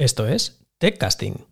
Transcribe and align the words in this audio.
Esto 0.00 0.28
es 0.28 0.64
TechCasting. 0.78 1.44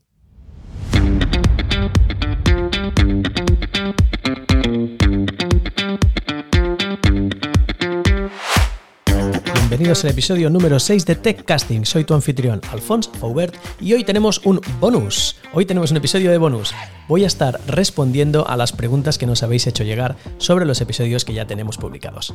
Bienvenidos 9.52 10.04
al 10.04 10.12
episodio 10.12 10.48
número 10.48 10.78
6 10.78 11.06
de 11.06 11.16
TechCasting. 11.16 11.84
Soy 11.84 12.04
tu 12.04 12.14
anfitrión, 12.14 12.60
Alphonse 12.70 13.10
Faubert, 13.18 13.56
y 13.80 13.94
hoy 13.94 14.04
tenemos 14.04 14.38
un 14.46 14.60
bonus. 14.78 15.34
Hoy 15.52 15.66
tenemos 15.66 15.90
un 15.90 15.96
episodio 15.96 16.30
de 16.30 16.38
bonus. 16.38 16.72
Voy 17.08 17.24
a 17.24 17.26
estar 17.26 17.58
respondiendo 17.66 18.46
a 18.46 18.56
las 18.56 18.70
preguntas 18.70 19.18
que 19.18 19.26
nos 19.26 19.42
habéis 19.42 19.66
hecho 19.66 19.82
llegar 19.82 20.14
sobre 20.38 20.66
los 20.66 20.80
episodios 20.80 21.24
que 21.24 21.34
ya 21.34 21.48
tenemos 21.48 21.78
publicados. 21.78 22.32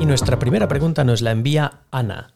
Y 0.00 0.06
nuestra 0.06 0.38
primera 0.38 0.66
pregunta 0.66 1.04
nos 1.04 1.20
la 1.20 1.32
envía 1.32 1.82
Ana. 1.90 2.32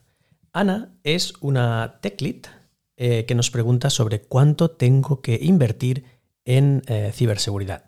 Ana 0.53 0.93
es 1.03 1.33
una 1.41 1.97
tech 1.99 2.21
lead 2.21 2.60
eh, 3.03 3.25
que 3.25 3.33
nos 3.33 3.49
pregunta 3.49 3.89
sobre 3.89 4.21
cuánto 4.21 4.69
tengo 4.69 5.21
que 5.21 5.39
invertir 5.41 6.05
en 6.45 6.83
eh, 6.85 7.11
ciberseguridad. 7.11 7.83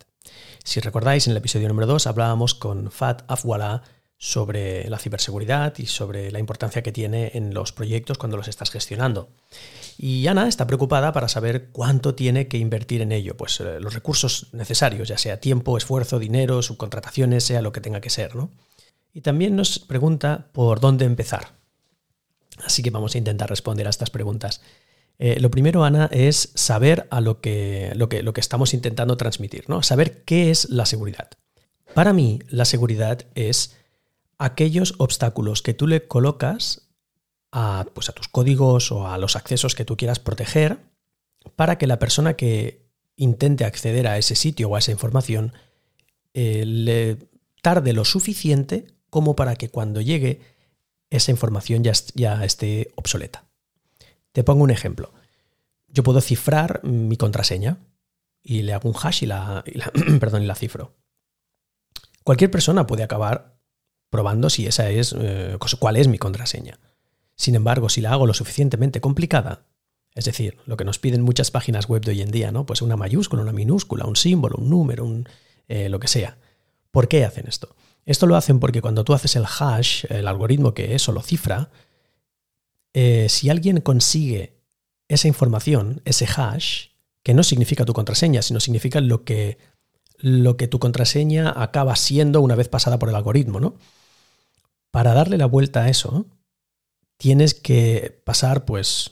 Si 0.64 0.80
recordáis, 0.80 1.28
en 1.28 1.32
el 1.32 1.38
episodio 1.38 1.68
número 1.68 1.86
2 1.86 2.08
hablábamos 2.08 2.56
con 2.56 2.90
Fat 2.90 3.22
Afwala 3.28 3.84
sobre 4.18 4.90
la 4.90 4.98
ciberseguridad 4.98 5.78
y 5.78 5.86
sobre 5.86 6.32
la 6.32 6.40
importancia 6.40 6.82
que 6.82 6.92
tiene 6.92 7.30
en 7.36 7.54
los 7.54 7.72
proyectos 7.74 8.18
cuando 8.18 8.38
los 8.38 8.48
estás 8.48 8.72
gestionando. 8.72 9.30
Y 10.00 10.26
Ana 10.26 10.48
está 10.48 10.66
preocupada 10.66 11.14
para 11.14 11.28
saber 11.28 11.70
cuánto 11.72 12.16
tiene 12.16 12.48
que 12.48 12.58
invertir 12.58 13.04
en 13.04 13.12
ello, 13.12 13.38
pues 13.38 13.60
eh, 13.60 13.80
los 13.80 13.94
recursos 13.94 14.48
necesarios, 14.52 15.10
ya 15.10 15.20
sea 15.20 15.40
tiempo, 15.40 15.78
esfuerzo, 15.78 16.18
dinero, 16.18 16.64
subcontrataciones, 16.64 17.44
sea 17.44 17.62
lo 17.62 17.72
que 17.72 17.82
tenga 17.82 18.02
que 18.02 18.10
ser, 18.10 18.36
¿no? 18.36 18.50
Y 19.14 19.22
también 19.22 19.56
nos 19.56 19.78
pregunta 19.78 20.48
por 20.54 20.80
dónde 20.80 21.06
empezar. 21.06 21.50
Así 22.66 22.82
que 22.82 22.90
vamos 22.90 23.14
a 23.14 23.20
intentar 23.20 23.48
responder 23.48 23.86
a 23.86 23.92
estas 23.92 24.10
preguntas. 24.10 24.62
Eh, 25.20 25.40
lo 25.40 25.52
primero, 25.52 25.84
Ana, 25.84 26.10
es 26.12 26.52
saber 26.56 27.08
a 27.12 27.22
lo 27.22 27.40
que, 27.40 27.94
lo 27.96 28.10
que, 28.10 28.24
lo 28.24 28.34
que 28.34 28.42
estamos 28.42 28.74
intentando 28.74 29.16
transmitir, 29.18 29.70
¿no? 29.70 29.84
Saber 29.84 30.24
qué 30.24 30.50
es 30.50 30.70
la 30.70 30.86
seguridad. 30.86 31.30
Para 31.94 32.14
mí, 32.14 32.40
la 32.50 32.66
seguridad 32.66 33.26
es 33.36 33.78
aquellos 34.38 34.96
obstáculos 34.98 35.62
que 35.62 35.74
tú 35.74 35.88
le 35.88 36.08
colocas 36.08 36.90
a, 37.52 37.86
pues 37.94 38.10
a 38.10 38.14
tus 38.14 38.28
códigos 38.28 38.92
o 38.92 39.08
a 39.08 39.18
los 39.18 39.36
accesos 39.36 39.76
que 39.76 39.86
tú 39.86 39.96
quieras 39.96 40.20
proteger 40.20 40.80
para 41.56 41.78
que 41.78 41.88
la 41.88 42.00
persona 42.00 42.34
que 42.34 42.84
intente 43.16 43.64
acceder 43.64 44.08
a 44.08 44.18
ese 44.18 44.36
sitio 44.36 44.70
o 44.70 44.76
a 44.76 44.80
esa 44.80 44.92
información 44.92 45.54
eh, 46.34 46.66
le 46.66 47.18
tarde 47.62 47.94
lo 47.94 48.06
suficiente 48.06 48.88
como 49.10 49.36
para 49.36 49.56
que 49.56 49.70
cuando 49.70 50.02
llegue 50.02 50.42
esa 51.12 51.30
información 51.30 51.84
ya, 51.84 51.94
ya 52.16 52.44
esté 52.44 52.92
obsoleta. 52.96 53.46
Te 54.34 54.44
pongo 54.44 54.64
un 54.64 54.72
ejemplo. 54.72 55.14
Yo 55.88 56.04
puedo 56.04 56.20
cifrar 56.20 56.84
mi 56.84 57.16
contraseña 57.18 57.78
y 58.42 58.64
le 58.64 58.74
hago 58.74 58.90
un 58.90 58.96
hash 59.02 59.24
y 59.24 59.28
la, 59.28 59.64
perdón, 60.20 60.44
y 60.44 60.48
la 60.48 60.56
cifro. 60.56 60.96
Cualquier 62.24 62.52
persona 62.52 62.86
puede 62.86 63.04
acabar 63.04 63.58
probando 64.10 64.50
si 64.50 64.68
esa 64.68 64.90
es, 64.90 65.16
eh, 65.18 65.58
cuál 65.80 65.98
es 65.98 66.08
mi 66.08 66.18
contraseña. 66.18 66.80
Sin 67.36 67.56
embargo, 67.56 67.90
si 67.90 68.02
la 68.02 68.12
hago 68.12 68.28
lo 68.28 68.34
suficientemente 68.34 69.02
complicada, 69.02 69.66
es 70.16 70.26
decir, 70.26 70.58
lo 70.66 70.78
que 70.78 70.86
nos 70.86 71.00
piden 71.00 71.22
muchas 71.22 71.50
páginas 71.50 71.88
web 71.88 72.04
de 72.04 72.12
hoy 72.12 72.22
en 72.22 72.32
día, 72.32 72.52
¿no? 72.52 72.66
Pues 72.66 72.82
una 72.82 72.96
mayúscula, 72.96 73.42
una 73.42 73.54
minúscula, 73.54 74.06
un 74.06 74.16
símbolo, 74.16 74.58
un 74.58 74.70
número, 74.70 75.06
un, 75.06 75.28
eh, 75.68 75.90
lo 75.90 76.00
que 76.00 76.08
sea. 76.08 76.38
¿Por 76.92 77.08
qué 77.08 77.26
hacen 77.26 77.48
esto? 77.48 77.76
Esto 78.06 78.28
lo 78.28 78.36
hacen 78.36 78.60
porque 78.60 78.82
cuando 78.82 79.04
tú 79.04 79.14
haces 79.14 79.36
el 79.36 79.46
hash, 79.46 80.06
el 80.10 80.28
algoritmo 80.28 80.74
que 80.74 80.94
eso 80.94 81.12
lo 81.12 81.22
cifra, 81.22 81.72
eh, 82.94 83.28
si 83.30 83.50
alguien 83.50 83.82
consigue 83.82 84.62
esa 85.08 85.28
información, 85.28 86.02
ese 86.06 86.26
hash, 86.26 86.88
que 87.24 87.34
no 87.34 87.44
significa 87.44 87.86
tu 87.86 87.94
contraseña, 87.94 88.42
sino 88.42 88.60
significa 88.60 89.02
lo 89.02 89.24
que, 89.24 89.58
lo 90.18 90.58
que 90.58 90.68
tu 90.68 90.80
contraseña 90.80 91.54
acaba 91.56 91.96
siendo 91.96 92.42
una 92.42 92.56
vez 92.56 92.70
pasada 92.70 93.00
por 93.00 93.10
el 93.10 93.16
algoritmo, 93.16 93.60
¿no? 93.60 93.76
Para 94.92 95.14
darle 95.14 95.38
la 95.38 95.46
vuelta 95.46 95.84
a 95.84 95.90
eso, 95.90 96.28
tienes 97.18 97.54
que 97.54 98.22
pasar, 98.26 98.66
pues, 98.66 99.12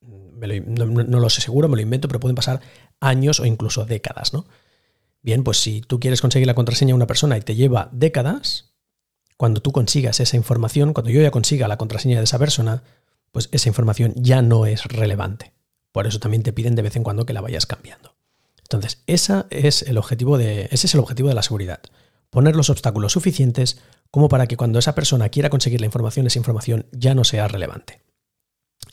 no, 0.00 1.20
lo 1.20 1.30
sé 1.30 1.40
seguro, 1.40 1.68
me 1.68 1.76
lo 1.76 1.82
invento, 1.82 2.08
pero 2.08 2.20
pueden 2.20 2.34
pasar 2.34 2.60
años 3.00 3.38
o 3.38 3.46
incluso 3.46 3.84
décadas, 3.84 4.32
¿no? 4.32 4.46
Bien, 5.22 5.44
pues 5.44 5.58
si 5.58 5.82
tú 5.82 6.00
quieres 6.00 6.20
conseguir 6.20 6.48
la 6.48 6.54
contraseña 6.54 6.88
de 6.88 6.94
una 6.94 7.06
persona 7.06 7.36
y 7.36 7.42
te 7.42 7.54
lleva 7.54 7.88
décadas, 7.92 8.72
cuando 9.36 9.60
tú 9.60 9.70
consigas 9.70 10.18
esa 10.18 10.36
información, 10.36 10.92
cuando 10.92 11.10
yo 11.10 11.20
ya 11.20 11.30
consiga 11.30 11.68
la 11.68 11.76
contraseña 11.76 12.18
de 12.18 12.24
esa 12.24 12.38
persona, 12.38 12.82
pues 13.32 13.48
esa 13.52 13.68
información 13.68 14.14
ya 14.16 14.42
no 14.42 14.66
es 14.66 14.84
relevante. 14.84 15.52
Por 15.90 16.06
eso 16.06 16.20
también 16.20 16.42
te 16.42 16.52
piden 16.52 16.74
de 16.74 16.82
vez 16.82 16.96
en 16.96 17.02
cuando 17.02 17.26
que 17.26 17.32
la 17.32 17.40
vayas 17.40 17.66
cambiando. 17.66 18.14
Entonces, 18.62 19.02
esa 19.06 19.46
es 19.50 19.82
el 19.82 19.98
objetivo 19.98 20.38
de, 20.38 20.68
ese 20.70 20.86
es 20.86 20.94
el 20.94 21.00
objetivo 21.00 21.28
de 21.28 21.34
la 21.34 21.42
seguridad. 21.42 21.80
Poner 22.30 22.56
los 22.56 22.70
obstáculos 22.70 23.12
suficientes 23.12 23.80
como 24.10 24.28
para 24.28 24.46
que 24.46 24.56
cuando 24.56 24.78
esa 24.78 24.94
persona 24.94 25.28
quiera 25.28 25.50
conseguir 25.50 25.80
la 25.80 25.86
información, 25.86 26.26
esa 26.26 26.38
información 26.38 26.86
ya 26.92 27.14
no 27.14 27.24
sea 27.24 27.48
relevante. 27.48 28.00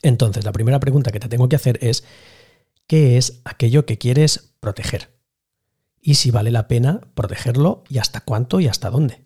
Entonces, 0.02 0.44
la 0.44 0.52
primera 0.52 0.80
pregunta 0.80 1.12
que 1.12 1.20
te 1.20 1.28
tengo 1.28 1.48
que 1.48 1.56
hacer 1.56 1.78
es, 1.82 2.04
¿qué 2.86 3.16
es 3.16 3.40
aquello 3.44 3.86
que 3.86 3.98
quieres 3.98 4.54
proteger? 4.60 5.10
Y 6.02 6.14
si 6.14 6.30
vale 6.30 6.50
la 6.50 6.68
pena 6.68 7.00
protegerlo 7.14 7.84
y 7.88 7.98
hasta 7.98 8.20
cuánto 8.22 8.60
y 8.60 8.68
hasta 8.68 8.90
dónde. 8.90 9.24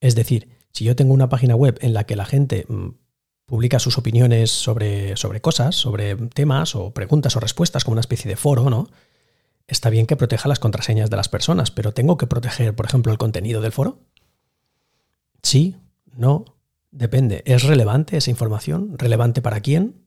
Es 0.00 0.14
decir, 0.14 0.48
si 0.72 0.84
yo 0.84 0.96
tengo 0.96 1.14
una 1.14 1.28
página 1.28 1.56
web 1.56 1.78
en 1.82 1.94
la 1.94 2.04
que 2.04 2.16
la 2.16 2.24
gente 2.24 2.66
mm, 2.68 2.88
publica 3.50 3.80
sus 3.80 3.98
opiniones 3.98 4.52
sobre, 4.52 5.16
sobre 5.16 5.40
cosas, 5.40 5.74
sobre 5.74 6.14
temas 6.14 6.76
o 6.76 6.94
preguntas 6.94 7.34
o 7.34 7.40
respuestas, 7.40 7.82
como 7.82 7.94
una 7.94 8.00
especie 8.00 8.28
de 8.28 8.36
foro, 8.36 8.70
¿no? 8.70 8.88
Está 9.66 9.90
bien 9.90 10.06
que 10.06 10.16
proteja 10.16 10.48
las 10.48 10.60
contraseñas 10.60 11.10
de 11.10 11.16
las 11.16 11.28
personas, 11.28 11.72
pero 11.72 11.92
¿tengo 11.92 12.16
que 12.16 12.28
proteger, 12.28 12.76
por 12.76 12.86
ejemplo, 12.86 13.10
el 13.10 13.18
contenido 13.18 13.60
del 13.60 13.72
foro? 13.72 13.98
Sí, 15.42 15.74
no, 16.16 16.44
depende. 16.92 17.42
¿Es 17.44 17.64
relevante 17.64 18.16
esa 18.16 18.30
información? 18.30 18.96
¿Relevante 18.96 19.42
para 19.42 19.60
quién? 19.60 20.06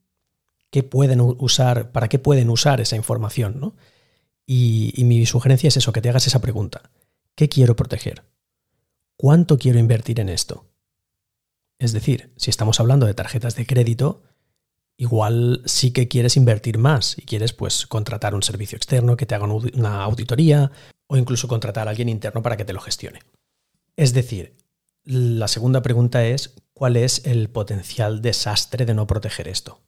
¿Qué 0.70 0.84
pueden 0.84 1.20
usar, 1.20 1.92
¿Para 1.92 2.08
qué 2.08 2.20
pueden 2.20 2.50
usar 2.50 2.80
esa 2.80 2.96
información? 2.96 3.60
¿no? 3.60 3.76
Y, 4.46 4.94
y 4.96 5.04
mi 5.04 5.26
sugerencia 5.26 5.68
es 5.68 5.76
eso, 5.76 5.92
que 5.92 6.02
te 6.02 6.08
hagas 6.08 6.28
esa 6.28 6.40
pregunta. 6.40 6.92
¿Qué 7.36 7.50
quiero 7.50 7.76
proteger? 7.76 8.24
¿Cuánto 9.18 9.58
quiero 9.58 9.80
invertir 9.80 10.22
en 10.22 10.30
esto? 10.30 10.73
Es 11.80 11.94
decir, 11.94 12.34
si 12.38 12.50
estamos 12.50 12.80
hablando 12.80 13.06
de 13.06 13.14
tarjetas 13.14 13.56
de 13.56 13.66
crédito, 13.66 14.24
igual 14.98 15.62
sí 15.66 15.92
que 15.92 16.08
quieres 16.08 16.38
invertir 16.38 16.78
más 16.78 17.18
y 17.18 17.24
quieres 17.24 17.54
pues 17.54 17.88
contratar 17.88 18.36
un 18.36 18.44
servicio 18.44 18.76
externo 18.76 19.18
que 19.18 19.26
te 19.26 19.36
haga 19.36 19.46
una 19.46 20.04
auditoría 20.04 20.72
o 21.08 21.18
incluso 21.18 21.48
contratar 21.48 21.88
a 21.88 21.92
alguien 21.92 22.10
interno 22.10 22.42
para 22.42 22.58
que 22.58 22.66
te 22.66 22.74
lo 22.74 22.80
gestione. 22.80 23.20
Es 23.96 24.14
decir, 24.14 24.58
la 25.04 25.48
segunda 25.48 25.82
pregunta 25.82 26.26
es, 26.26 26.56
¿cuál 26.74 26.96
es 26.96 27.26
el 27.26 27.50
potencial 27.50 28.22
desastre 28.22 28.86
de 28.86 28.94
no 28.94 29.06
proteger 29.06 29.48
esto? 29.48 29.82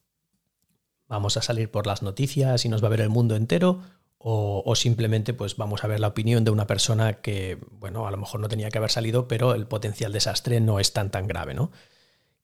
¿Vamos 1.08 1.38
a 1.38 1.42
salir 1.42 1.72
por 1.72 1.88
las 1.88 2.02
noticias 2.02 2.66
y 2.66 2.70
nos 2.70 2.84
va 2.84 2.88
a 2.88 2.92
ver 2.92 3.02
el 3.02 3.10
mundo 3.10 3.36
entero? 3.36 3.82
O, 4.28 4.76
simplemente 4.76 5.36
pues 5.36 5.56
vamos 5.56 5.84
a 5.84 5.88
ver 5.88 6.00
la 6.00 6.08
opinión 6.08 6.44
de 6.44 6.50
una 6.50 6.66
persona 6.66 7.22
que, 7.22 7.60
bueno, 7.74 8.08
a 8.08 8.12
lo 8.12 8.18
mejor 8.18 8.40
no 8.40 8.48
tenía 8.48 8.72
que 8.72 8.80
haber 8.80 8.90
salido, 8.90 9.28
pero 9.28 9.54
el 9.54 9.68
potencial 9.68 10.12
desastre 10.12 10.60
no 10.60 10.80
es 10.80 10.94
tan 10.94 11.12
tan 11.12 11.28
grave, 11.28 11.54
¿no? 11.54 11.72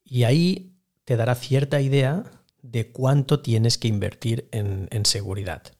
Y 0.04 0.22
ahí 0.22 0.76
te 1.04 1.16
dará 1.16 1.34
cierta 1.34 1.80
idea 1.80 2.22
de 2.62 2.92
cuánto 2.92 3.40
tienes 3.40 3.78
que 3.78 3.88
invertir 3.88 4.48
en, 4.52 5.04
seguridad. 5.04 5.72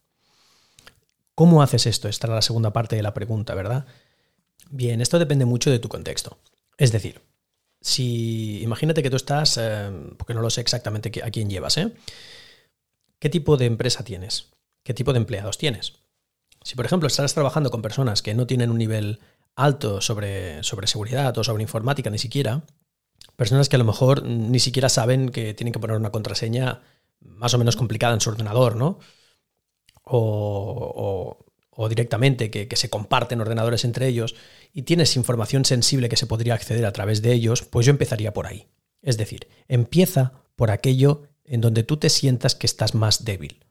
¿Cómo 1.37 1.63
haces 1.63 1.87
esto? 1.87 2.09
Esta 2.09 2.27
es 2.27 2.33
la 2.33 2.43
segunda 2.43 2.73
parte 2.73 2.97
de 2.97 3.03
la 3.03 3.15
pregunta, 3.15 3.55
¿verdad? 3.55 3.87
Bien, 4.71 5.01
esto 5.01 5.21
depende 5.21 5.45
mucho 5.45 5.71
de 5.71 5.79
tu 5.79 5.89
contexto. 5.89 6.37
Es 6.79 6.91
decir, 6.91 7.21
si 7.81 8.61
imagínate 8.61 9.05
que 9.05 9.11
tú 9.11 9.17
estás, 9.17 9.57
eh, 9.57 9.89
porque 10.19 10.35
no 10.35 10.43
lo 10.43 10.51
sé 10.51 10.63
exactamente 10.63 11.13
a 11.23 11.31
quién 11.31 11.49
llevas, 11.49 11.77
¿eh? 11.77 11.93
¿Qué 13.21 13.29
tipo 13.29 13.57
de 13.57 13.67
empresa 13.67 14.03
tienes? 14.03 14.53
¿Qué 14.83 14.95
tipo 14.95 15.13
de 15.13 15.19
empleados 15.19 15.59
tienes? 15.59 16.02
Si, 16.65 16.77
por 16.77 16.87
ejemplo, 16.87 17.07
estás 17.07 17.35
trabajando 17.35 17.71
con 17.71 17.83
personas 17.83 18.23
que 18.23 18.35
no 18.35 18.47
tienen 18.47 18.71
un 18.71 18.79
nivel 18.79 19.21
alto 19.55 20.01
sobre, 20.01 20.63
sobre 20.63 20.87
seguridad 20.87 21.37
o 21.37 21.45
sobre 21.45 21.63
informática 21.63 22.11
ni 22.11 22.19
siquiera, 22.19 22.63
personas 23.37 23.69
que 23.69 23.77
a 23.77 23.79
lo 23.79 23.85
mejor 23.85 24.25
ni 24.25 24.59
siquiera 24.59 24.89
saben 24.89 25.31
que 25.31 25.55
tienen 25.55 25.73
que 25.73 25.81
poner 25.81 25.97
una 25.97 26.11
contraseña 26.11 26.83
más 27.21 27.55
o 27.55 27.59
menos 27.59 27.77
complicada 27.77 28.15
en 28.15 28.21
su 28.21 28.31
ordenador, 28.31 28.77
¿no? 28.77 28.99
O, 30.05 31.39
directamente 31.89 32.51
que, 32.51 32.77
se 32.77 32.91
comparten 32.91 33.41
ordenadores 33.41 33.85
entre 33.85 34.07
ellos 34.07 34.37
y 34.73 34.83
tienes 34.83 35.17
información 35.17 35.65
sensible 35.65 36.09
que 36.09 36.17
se 36.17 36.27
podría 36.27 36.55
acceder 36.55 36.87
a 36.87 36.93
través 36.93 37.23
de 37.23 37.33
ellos, 37.33 37.63
pues 37.63 37.87
yo 37.87 37.91
empezaría 37.91 38.33
por 38.33 38.47
ahí. 38.47 38.69
Es 39.01 39.17
decir, 39.19 39.49
empieza 39.67 40.45
por 40.55 40.71
aquello 40.71 41.23
en 41.45 41.61
donde 41.61 41.83
tú 41.83 41.97
te 41.97 42.09
sientas 42.09 42.55
que 42.55 42.67
estás 42.67 42.95
más 42.95 43.25
débil. 43.25 43.65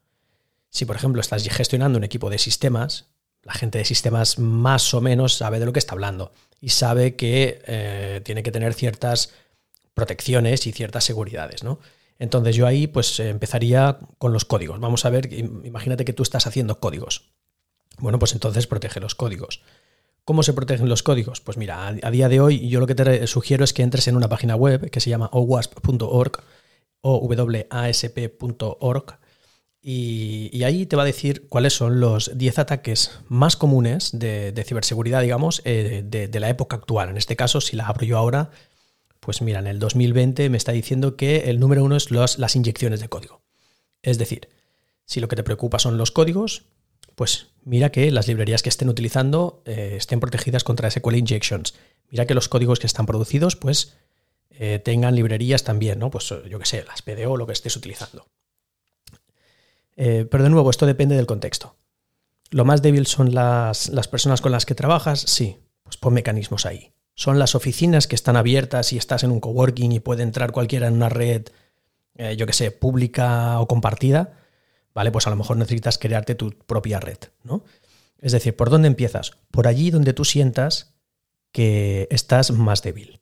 Si, 0.72 0.86
por 0.86 0.96
ejemplo, 0.96 1.20
estás 1.20 1.46
gestionando 1.46 1.98
un 1.98 2.04
equipo 2.04 2.30
de 2.30 2.38
sistemas, 2.38 3.10
la 3.42 3.52
gente 3.52 3.76
de 3.76 3.84
sistemas 3.84 4.38
más 4.38 4.94
o 4.94 5.02
menos 5.02 5.34
sabe 5.34 5.60
de 5.60 5.66
lo 5.66 5.72
que 5.74 5.78
está 5.78 5.92
hablando 5.92 6.32
y 6.62 6.70
sabe 6.70 7.14
que 7.14 7.60
eh, 7.66 8.22
tiene 8.24 8.42
que 8.42 8.50
tener 8.50 8.72
ciertas 8.72 9.34
protecciones 9.92 10.66
y 10.66 10.72
ciertas 10.72 11.04
seguridades, 11.04 11.62
¿no? 11.62 11.78
Entonces 12.18 12.56
yo 12.56 12.66
ahí 12.66 12.86
pues 12.86 13.20
empezaría 13.20 13.98
con 14.16 14.32
los 14.32 14.46
códigos. 14.46 14.80
Vamos 14.80 15.04
a 15.04 15.10
ver, 15.10 15.30
imagínate 15.30 16.06
que 16.06 16.14
tú 16.14 16.22
estás 16.22 16.46
haciendo 16.46 16.80
códigos. 16.80 17.32
Bueno, 17.98 18.18
pues 18.18 18.32
entonces 18.32 18.66
protege 18.66 18.98
los 18.98 19.14
códigos. 19.14 19.60
¿Cómo 20.24 20.42
se 20.42 20.54
protegen 20.54 20.88
los 20.88 21.02
códigos? 21.02 21.42
Pues 21.42 21.58
mira, 21.58 21.86
a, 21.86 22.10
día 22.10 22.30
de 22.30 22.40
hoy 22.40 22.66
yo 22.68 22.80
lo 22.80 22.86
que 22.86 22.94
te 22.94 23.26
sugiero 23.26 23.62
es 23.64 23.74
que 23.74 23.82
entres 23.82 24.08
en 24.08 24.16
una 24.16 24.30
página 24.30 24.56
web 24.56 24.88
que 24.88 25.00
se 25.00 25.10
llama 25.10 25.28
owasp.org 25.32 26.42
o 27.02 27.18
wasp.org 27.18 29.18
y, 29.84 30.62
ahí 30.62 30.86
te 30.86 30.94
va 30.94 31.02
a 31.02 31.06
decir 31.06 31.48
cuáles 31.48 31.74
son 31.74 31.98
los 31.98 32.38
10 32.38 32.60
ataques 32.60 33.18
más 33.26 33.56
comunes 33.56 34.10
de, 34.16 34.64
ciberseguridad, 34.64 35.22
digamos, 35.22 35.60
eh, 35.64 36.04
de, 36.06 36.40
la 36.40 36.48
época 36.48 36.76
actual. 36.76 37.08
En 37.08 37.16
este 37.16 37.34
caso, 37.34 37.60
si 37.60 37.74
la 37.74 37.88
abro 37.88 38.06
yo 38.06 38.16
ahora, 38.16 38.50
pues 39.18 39.42
mira, 39.42 39.58
en 39.58 39.66
el 39.66 39.80
2020 39.80 40.50
me 40.50 40.56
está 40.56 40.70
diciendo 40.70 41.16
que 41.16 41.50
el 41.50 41.58
número 41.58 41.82
uno 41.82 41.96
es 41.96 42.10
las 42.10 42.54
inyecciones 42.54 43.00
de 43.00 43.08
código. 43.08 43.42
Es 44.02 44.18
decir, 44.18 44.48
si 45.04 45.18
lo 45.18 45.26
que 45.26 45.36
te 45.36 45.42
preocupa 45.42 45.80
son 45.80 45.98
los 45.98 46.12
códigos, 46.12 46.64
pues 47.16 47.48
mira 47.64 47.90
que 47.90 48.10
las 48.12 48.28
librerías 48.28 48.62
que 48.62 48.68
estén 48.68 48.88
utilizando 48.88 49.62
eh, 49.66 49.94
estén 49.96 50.20
protegidas 50.20 50.62
contra 50.62 50.90
SQL 50.90 51.16
injections. 51.16 51.74
Mira 52.08 52.26
que 52.26 52.34
los 52.34 52.48
códigos 52.48 52.78
que 52.78 52.86
están 52.86 53.06
producidos, 53.06 53.56
pues 53.56 53.96
eh, 54.50 54.78
tengan 54.78 55.16
librerías 55.16 55.64
también, 55.64 55.98
¿no? 55.98 56.10
Pues 56.10 56.32
yo 56.48 56.58
que 56.60 56.66
sé, 56.66 56.84
las 56.84 57.02
PDO 57.02 57.36
lo 57.36 57.46
que 57.46 57.52
estés 57.52 57.76
utilizando. 57.76 58.26
Eh, 59.96 60.26
pero 60.30 60.44
de 60.44 60.50
nuevo, 60.50 60.70
esto 60.70 60.86
depende 60.86 61.16
del 61.16 61.26
contexto. 61.26 61.76
Lo 62.50 62.64
más 62.64 62.82
débil 62.82 63.06
son 63.06 63.34
las, 63.34 63.90
personas 64.10 64.40
con 64.40 64.52
las 64.52 64.66
que 64.66 64.74
trabajas, 64.74 65.20
sí, 65.20 65.58
pues 65.82 65.96
pon 65.96 66.14
mecanismos 66.14 66.66
ahí. 66.66 66.92
Son 67.14 67.38
las 67.38 67.54
oficinas 67.54 68.06
que 68.06 68.14
están 68.14 68.36
abiertas 68.36 68.92
y 68.92 68.98
estás 68.98 69.24
en 69.24 69.30
un 69.30 69.40
coworking 69.40 69.92
y 69.92 70.00
puede 70.00 70.22
entrar 70.22 70.52
cualquiera 70.52 70.88
en 70.88 70.94
una 70.94 71.08
red, 71.08 71.46
yo 72.36 72.46
que 72.46 72.52
sé, 72.52 72.70
pública 72.70 73.60
o 73.60 73.68
compartida 73.68 74.34
¿vale? 74.94 75.10
Pues 75.10 75.26
a 75.26 75.30
lo 75.30 75.36
mejor 75.36 75.56
necesitas 75.56 75.98
crearte 75.98 76.34
tu 76.34 76.50
propia 76.50 77.00
red, 77.00 77.18
¿no? 77.44 77.64
Es 78.18 78.32
decir, 78.32 78.56
¿por 78.56 78.70
dónde 78.70 78.88
empiezas? 78.88 79.32
Por 79.50 79.66
allí 79.66 79.90
donde 79.90 80.12
tú 80.12 80.24
sientas 80.24 80.94
que 81.50 82.06
estás 82.10 82.50
más 82.52 82.82
débil. 82.82 83.20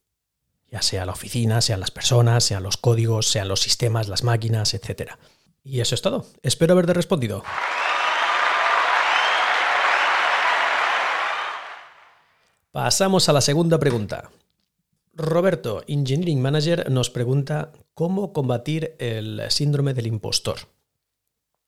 Ya 0.70 0.82
sea 0.82 1.06
la 1.06 1.12
oficina, 1.12 1.60
sean 1.62 1.80
las 1.80 1.90
personas, 1.90 2.44
sean 2.44 2.62
los 2.62 2.76
códigos, 2.76 3.28
sean 3.28 3.48
los 3.48 3.60
sistemas, 3.60 4.08
las 4.08 4.22
máquinas, 4.22 4.74
etc. 4.74 5.12
Y 5.62 5.80
eso 5.80 5.94
es 5.94 6.02
todo. 6.02 6.26
Espero 6.42 6.72
haberte 6.72 6.94
respondido. 6.94 7.42
Pasamos 12.72 13.28
a 13.28 13.32
la 13.32 13.40
segunda 13.40 13.78
pregunta. 13.78 14.30
Roberto, 15.12 15.82
Engineering 15.88 16.40
Manager, 16.40 16.90
nos 16.90 17.10
pregunta 17.10 17.72
cómo 17.94 18.32
combatir 18.32 18.94
el 18.98 19.42
síndrome 19.50 19.92
del 19.92 20.06
impostor. 20.06 20.60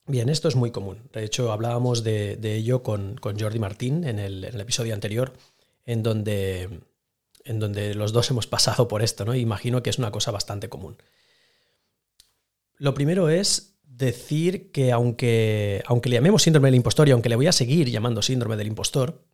Bien, 0.07 0.29
esto 0.29 0.49
es 0.49 0.57
muy 0.57 0.71
común. 0.71 1.09
De 1.13 1.25
hecho, 1.25 1.53
hablábamos 1.53 2.03
de, 2.03 2.39
ello 2.43 2.83
con, 2.83 3.19
Jordi 3.19 3.59
Martín 3.59 4.05
en 4.05 4.19
el, 4.19 4.45
episodio 4.45 4.95
anterior, 4.95 5.33
en 5.85 6.03
donde, 6.03 6.81
en 7.45 7.59
donde 7.59 7.95
los 7.95 8.13
dos 8.13 8.31
hemos 8.31 8.47
pasado 8.47 8.89
por 8.89 9.03
esto, 9.03 9.25
¿no? 9.25 9.35
Imagino 9.35 9.83
que 9.83 9.91
es 9.91 9.99
una 9.99 10.11
cosa 10.11 10.31
bastante 10.31 10.69
común. 10.69 10.97
Lo 12.79 12.95
primero 12.95 13.29
es 13.29 13.72
decir 14.05 14.71
que 14.71 14.93
aunque, 14.93 15.83
aunque 15.87 16.11
le 16.11 16.17
llamemos 16.17 16.43
síndrome 16.43 16.69
del 16.69 16.75
impostor 16.75 17.09
y 17.09 17.13
aunque 17.13 17.29
le 17.29 17.37
voy 17.37 17.47
a 17.47 17.53
seguir 17.53 17.91
llamando 17.91 18.21
síndrome 18.21 18.57
del 18.57 18.67
impostor, 18.67 19.25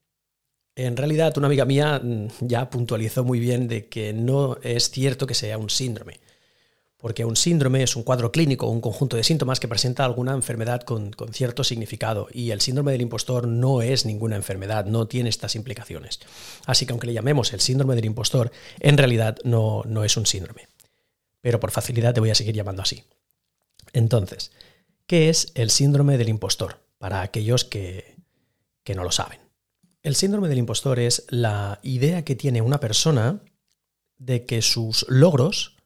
en 0.77 0.97
realidad 0.97 1.37
una 1.37 1.49
amiga 1.49 1.65
mía 1.65 2.01
mm, 2.03 2.29
ya 2.41 2.71
puntualizó 2.71 3.25
muy 3.25 3.41
bien 3.41 3.67
de 3.67 3.89
que 3.89 4.13
no 4.13 4.59
es 4.63 4.91
cierto 4.91 5.27
que 5.27 5.35
sea 5.35 5.59
un 5.59 5.71
síndrome 5.71 6.21
porque 6.99 7.25
un 7.25 7.37
síndrome 7.37 7.85
es 7.85 7.95
un 7.95 8.03
cuadro 8.03 8.33
clínico, 8.33 8.67
un 8.67 8.81
conjunto 8.81 9.17
de 9.17 9.23
síntomas 9.23 9.61
que 9.61 9.69
presenta 9.69 10.05
alguna 10.05 10.35
enfermedad 10.35 10.83
con, 10.83 11.15
cierto 11.33 11.63
significado, 11.63 12.27
y 12.33 12.51
el 12.51 12.61
síndrome 12.61 12.91
del 12.91 13.03
impostor 13.03 13.47
no 13.47 13.83
es 13.83 14.05
ninguna 14.05 14.35
enfermedad, 14.35 14.85
no 14.85 15.07
tiene 15.07 15.29
estas 15.31 15.55
implicaciones. 15.55 16.19
Así 16.67 16.87
que 16.87 16.93
aunque 16.93 17.07
le 17.07 17.13
llamemos 17.13 17.53
el 17.53 17.61
síndrome 17.61 17.95
del 17.95 18.05
impostor, 18.05 18.51
en 18.81 18.99
realidad 18.99 19.37
no, 19.45 19.83
no 19.87 20.03
es 20.03 20.17
un 20.17 20.27
síndrome. 20.27 20.67
Pero 21.41 21.61
por 21.61 21.71
facilidad 21.71 22.15
te 22.15 22.21
voy 22.21 22.31
a 22.31 22.35
seguir 22.35 22.57
llamando 22.57 22.83
así. 22.83 23.05
Entonces, 23.93 24.53
¿qué 25.07 25.29
es 25.29 25.53
el 25.55 25.71
síndrome 25.71 26.19
del 26.19 26.29
impostor? 26.29 26.81
Para 26.99 27.23
aquellos 27.23 27.65
que, 27.65 28.17
que 28.85 28.95
no 28.95 29.05
lo 29.05 29.13
saben. 29.13 29.41
El 30.03 30.15
síndrome 30.15 30.49
del 30.49 30.59
impostor 30.59 30.99
es 30.99 31.27
la 31.29 31.81
idea 31.83 32.25
que 32.25 32.37
tiene 32.37 32.63
una 32.63 32.81
persona 32.81 33.41
de 34.19 34.47
que 34.47 34.63
sus 34.63 35.07
logros 35.09 35.77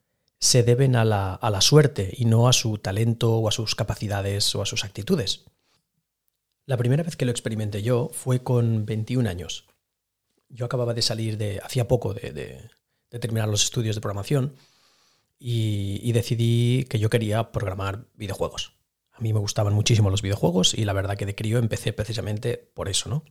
se 0.43 0.65
deben 0.65 0.97
a 0.97 1.05
la, 1.05 1.61
suerte 1.61 2.13
y 2.17 2.25
no 2.25 2.49
a 2.49 2.53
su 2.53 2.79
talento 2.79 3.37
o 3.37 3.49
a 3.49 3.53
sus 3.53 3.77
capacidades 3.77 4.53
o 4.57 4.63
a 4.63 4.67
sus 4.67 4.85
actitudes. 4.85 5.45
La 6.67 6.77
primera 6.77 7.05
vez 7.05 7.15
que 7.15 7.25
lo 7.25 7.31
experimenté 7.31 7.83
yo 7.83 8.11
fue 8.13 8.43
con 8.43 8.85
21 8.85 9.29
años. 9.29 9.67
Yo 10.49 10.67
acababa 10.67 10.95
de 10.95 11.03
salir 11.03 11.39
de, 11.39 11.61
hacía 11.63 11.87
poco 11.87 12.13
de, 12.13 12.69
terminar 13.09 13.49
los 13.49 13.63
estudios 13.63 13.95
de 13.95 14.01
programación 14.01 14.57
y, 15.45 16.13
decidí 16.13 16.85
que 16.85 17.01
yo 17.01 17.11
quería 17.11 17.51
programar 17.51 18.07
videojuegos. 18.15 18.75
A 19.11 19.21
mí 19.21 19.33
me 19.33 19.41
gustaban 19.41 19.75
muchísimo 19.75 20.09
los 20.09 20.23
videojuegos 20.23 20.73
y 20.73 20.85
la 20.85 20.93
verdad 20.93 21.17
que 21.17 21.27
de 21.27 21.35
crío 21.35 21.59
empecé 21.59 21.93
precisamente 21.93 22.57
por 22.57 22.89
eso, 22.89 23.09
¿no? 23.09 23.25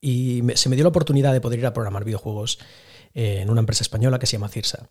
Y 0.00 0.42
se 0.54 0.68
me 0.68 0.76
dio 0.76 0.84
la 0.84 0.88
oportunidad 0.88 1.32
de 1.32 1.40
poder 1.40 1.60
ir 1.60 1.66
a 1.66 1.72
programar 1.72 2.04
videojuegos 2.04 2.58
en 3.14 3.48
una 3.48 3.60
empresa 3.60 3.84
española 3.84 4.18
que 4.18 4.26
se 4.26 4.32
llama 4.32 4.48
Cirsa. 4.48 4.88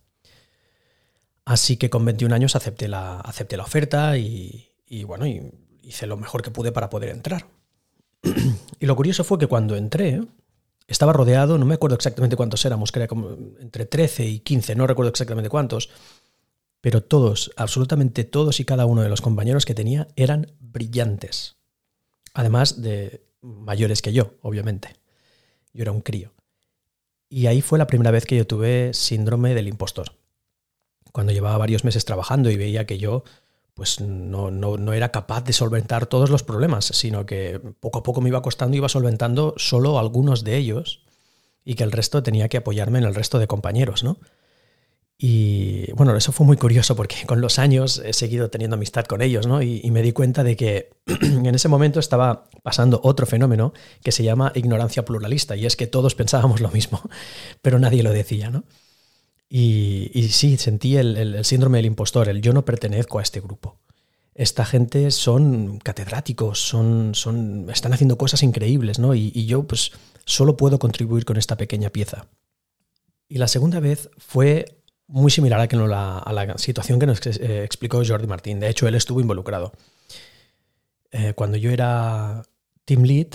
Así 1.44 1.78
que 1.78 1.90
con 1.90 2.06
21 2.06 2.34
años 2.34 2.56
acepté 2.56 2.88
la, 2.88 3.20
acepté 3.20 3.58
la 3.58 3.64
oferta 3.64 4.18
y, 4.18 4.72
bueno, 5.06 5.26
hice 5.82 6.08
lo 6.08 6.16
mejor 6.16 6.42
que 6.42 6.52
pude 6.52 6.72
para 6.72 6.90
poder 6.90 7.10
entrar. 7.10 7.48
y 8.80 8.86
lo 8.86 8.96
curioso 8.96 9.24
fue 9.26 9.40
que 9.40 9.48
cuando 9.48 9.76
entré, 9.76 10.22
estaba 10.88 11.12
rodeado, 11.12 11.58
no 11.58 11.66
me 11.66 11.76
acuerdo 11.76 11.96
exactamente 11.96 12.36
cuántos 12.36 12.64
éramos, 12.66 12.92
que 12.92 13.00
era 13.00 13.08
como 13.08 13.32
entre 13.60 13.86
13 13.86 14.26
y 14.26 14.40
15, 14.40 14.76
no 14.76 14.88
recuerdo 14.88 15.10
exactamente 15.10 15.50
cuántos, 15.50 15.90
pero 16.81 17.04
todos, 17.04 17.52
absolutamente 17.56 18.24
todos 18.24 18.60
y 18.60 18.66
cada 18.66 18.86
uno 18.86 19.02
de 19.02 19.10
los 19.10 19.22
compañeros 19.22 19.66
que 19.66 19.76
tenía 19.76 20.08
eran 20.16 20.52
brillantes. 20.60 21.58
Además 22.34 22.81
de 22.81 23.26
mayores 23.42 24.02
que 24.02 24.14
yo, 24.14 24.34
obviamente. 24.42 24.96
Yo 25.74 25.84
era 25.84 25.92
un 25.92 26.02
crío. 26.02 26.34
Y 27.30 27.48
ahí 27.48 27.62
fue 27.62 27.78
la 27.78 27.88
primera 27.88 28.12
vez 28.12 28.26
que 28.26 28.38
yo 28.38 28.48
tuve 28.48 28.94
síndrome 28.94 29.54
del 29.54 29.68
impostor 29.68 30.20
cuando 31.12 31.34
llevaba 31.34 31.58
varios 31.58 31.84
meses 31.84 32.06
trabajando 32.06 32.50
y 32.50 32.58
veía 32.58 32.86
que 32.86 32.98
yo 32.98 33.24
pues 33.74 34.02
no, 34.02 34.52
no, 34.52 34.94
era 34.94 35.10
capaz 35.10 35.46
de 35.46 35.54
solventar 35.54 36.06
todos 36.06 36.30
los 36.30 36.44
problemas, 36.44 36.86
sino 36.86 37.26
que 37.26 37.62
poco 37.80 38.00
a 38.00 38.04
poco 38.04 38.19
me 38.19 38.28
iba 38.28 38.42
costando, 38.42 38.76
iba 38.76 38.90
solventando 38.90 39.54
solo 39.56 39.98
algunos 40.00 40.44
de 40.44 40.57
ellos 40.57 41.06
y 41.64 41.76
que 41.76 41.86
el 41.86 41.94
resto 41.94 42.21
tenía 42.21 42.50
que 42.50 42.57
apoyarme 42.57 43.00
en 43.00 43.06
el 43.06 43.16
resto 43.16 43.40
de 43.40 43.48
compañeros, 43.48 44.04
¿no? 44.04 44.18
Y 45.21 45.92
bueno, 45.92 46.16
eso 46.16 46.31
fue 46.31 46.45
muy 46.45 46.56
curioso 46.56 46.95
porque 46.95 47.18
con 47.28 47.42
los 47.42 47.59
años 47.59 48.02
he 48.04 48.14
seguido 48.14 48.49
teniendo 48.49 48.76
amistad 48.76 49.06
con 49.06 49.21
ellos, 49.21 49.45
¿no? 49.45 49.61
Y, 49.61 49.81
y 49.83 49.92
me 49.92 50.02
di 50.02 50.14
cuenta 50.14 50.44
de 50.44 50.56
que 50.56 50.92
en 51.21 51.54
ese 51.54 51.68
momento 51.68 51.99
estaba 51.99 52.49
pasando 52.64 53.02
otro 53.04 53.26
fenómeno 53.26 53.73
que 54.02 54.14
se 54.14 54.23
llama 54.23 54.52
ignorancia 54.56 55.04
pluralista, 55.06 55.56
y 55.56 55.66
es 55.66 55.76
que 55.76 55.88
todos 55.88 56.16
pensábamos 56.16 56.61
lo 56.61 56.71
mismo, 56.71 57.02
pero 57.61 57.80
nadie 57.80 58.02
lo 58.02 58.11
decía, 58.11 58.49
¿no? 58.49 58.64
Y, 59.49 60.30
sí, 60.31 60.57
sentí 60.57 60.95
el, 60.95 61.44
síndrome 61.44 61.80
del 61.80 61.88
impostor, 61.88 62.30
el 62.30 62.42
yo 62.42 62.54
no 62.54 62.66
pertenezco 62.66 63.18
a 63.18 63.23
este 63.23 63.42
grupo. 63.42 63.80
Esta 64.35 64.64
gente 64.64 65.09
son 65.09 65.80
catedráticos, 65.80 66.59
son, 66.59 67.16
son, 67.16 67.68
están 67.71 67.92
haciendo 67.94 68.18
cosas 68.18 68.44
increíbles, 68.44 68.99
¿no? 68.99 69.16
Y, 69.16 69.45
yo 69.47 69.64
pues 69.64 69.92
solo 70.26 70.56
puedo 70.56 70.78
contribuir 70.78 71.26
con 71.26 71.38
esta 71.38 71.57
pequeña 71.57 71.90
pieza. 71.90 72.28
Y 73.28 73.40
la 73.40 73.47
segunda 73.47 73.80
vez 73.80 74.09
fue 74.18 74.79
muy 75.09 75.31
similar 75.31 75.59
a, 75.59 76.31
la, 76.31 76.57
situación 76.57 76.99
que 76.99 77.07
nos 77.07 77.25
eh, 77.25 77.63
explicó 77.63 78.01
Jordi 78.06 78.28
Martín. 78.28 78.59
De 78.59 78.69
hecho, 78.69 78.87
él 78.87 78.95
estuvo 78.95 79.19
involucrado. 79.19 79.73
Eh, 81.11 81.33
cuando 81.35 81.57
yo 81.57 81.71
era 81.71 82.44
team 82.85 83.04
lead, 83.04 83.28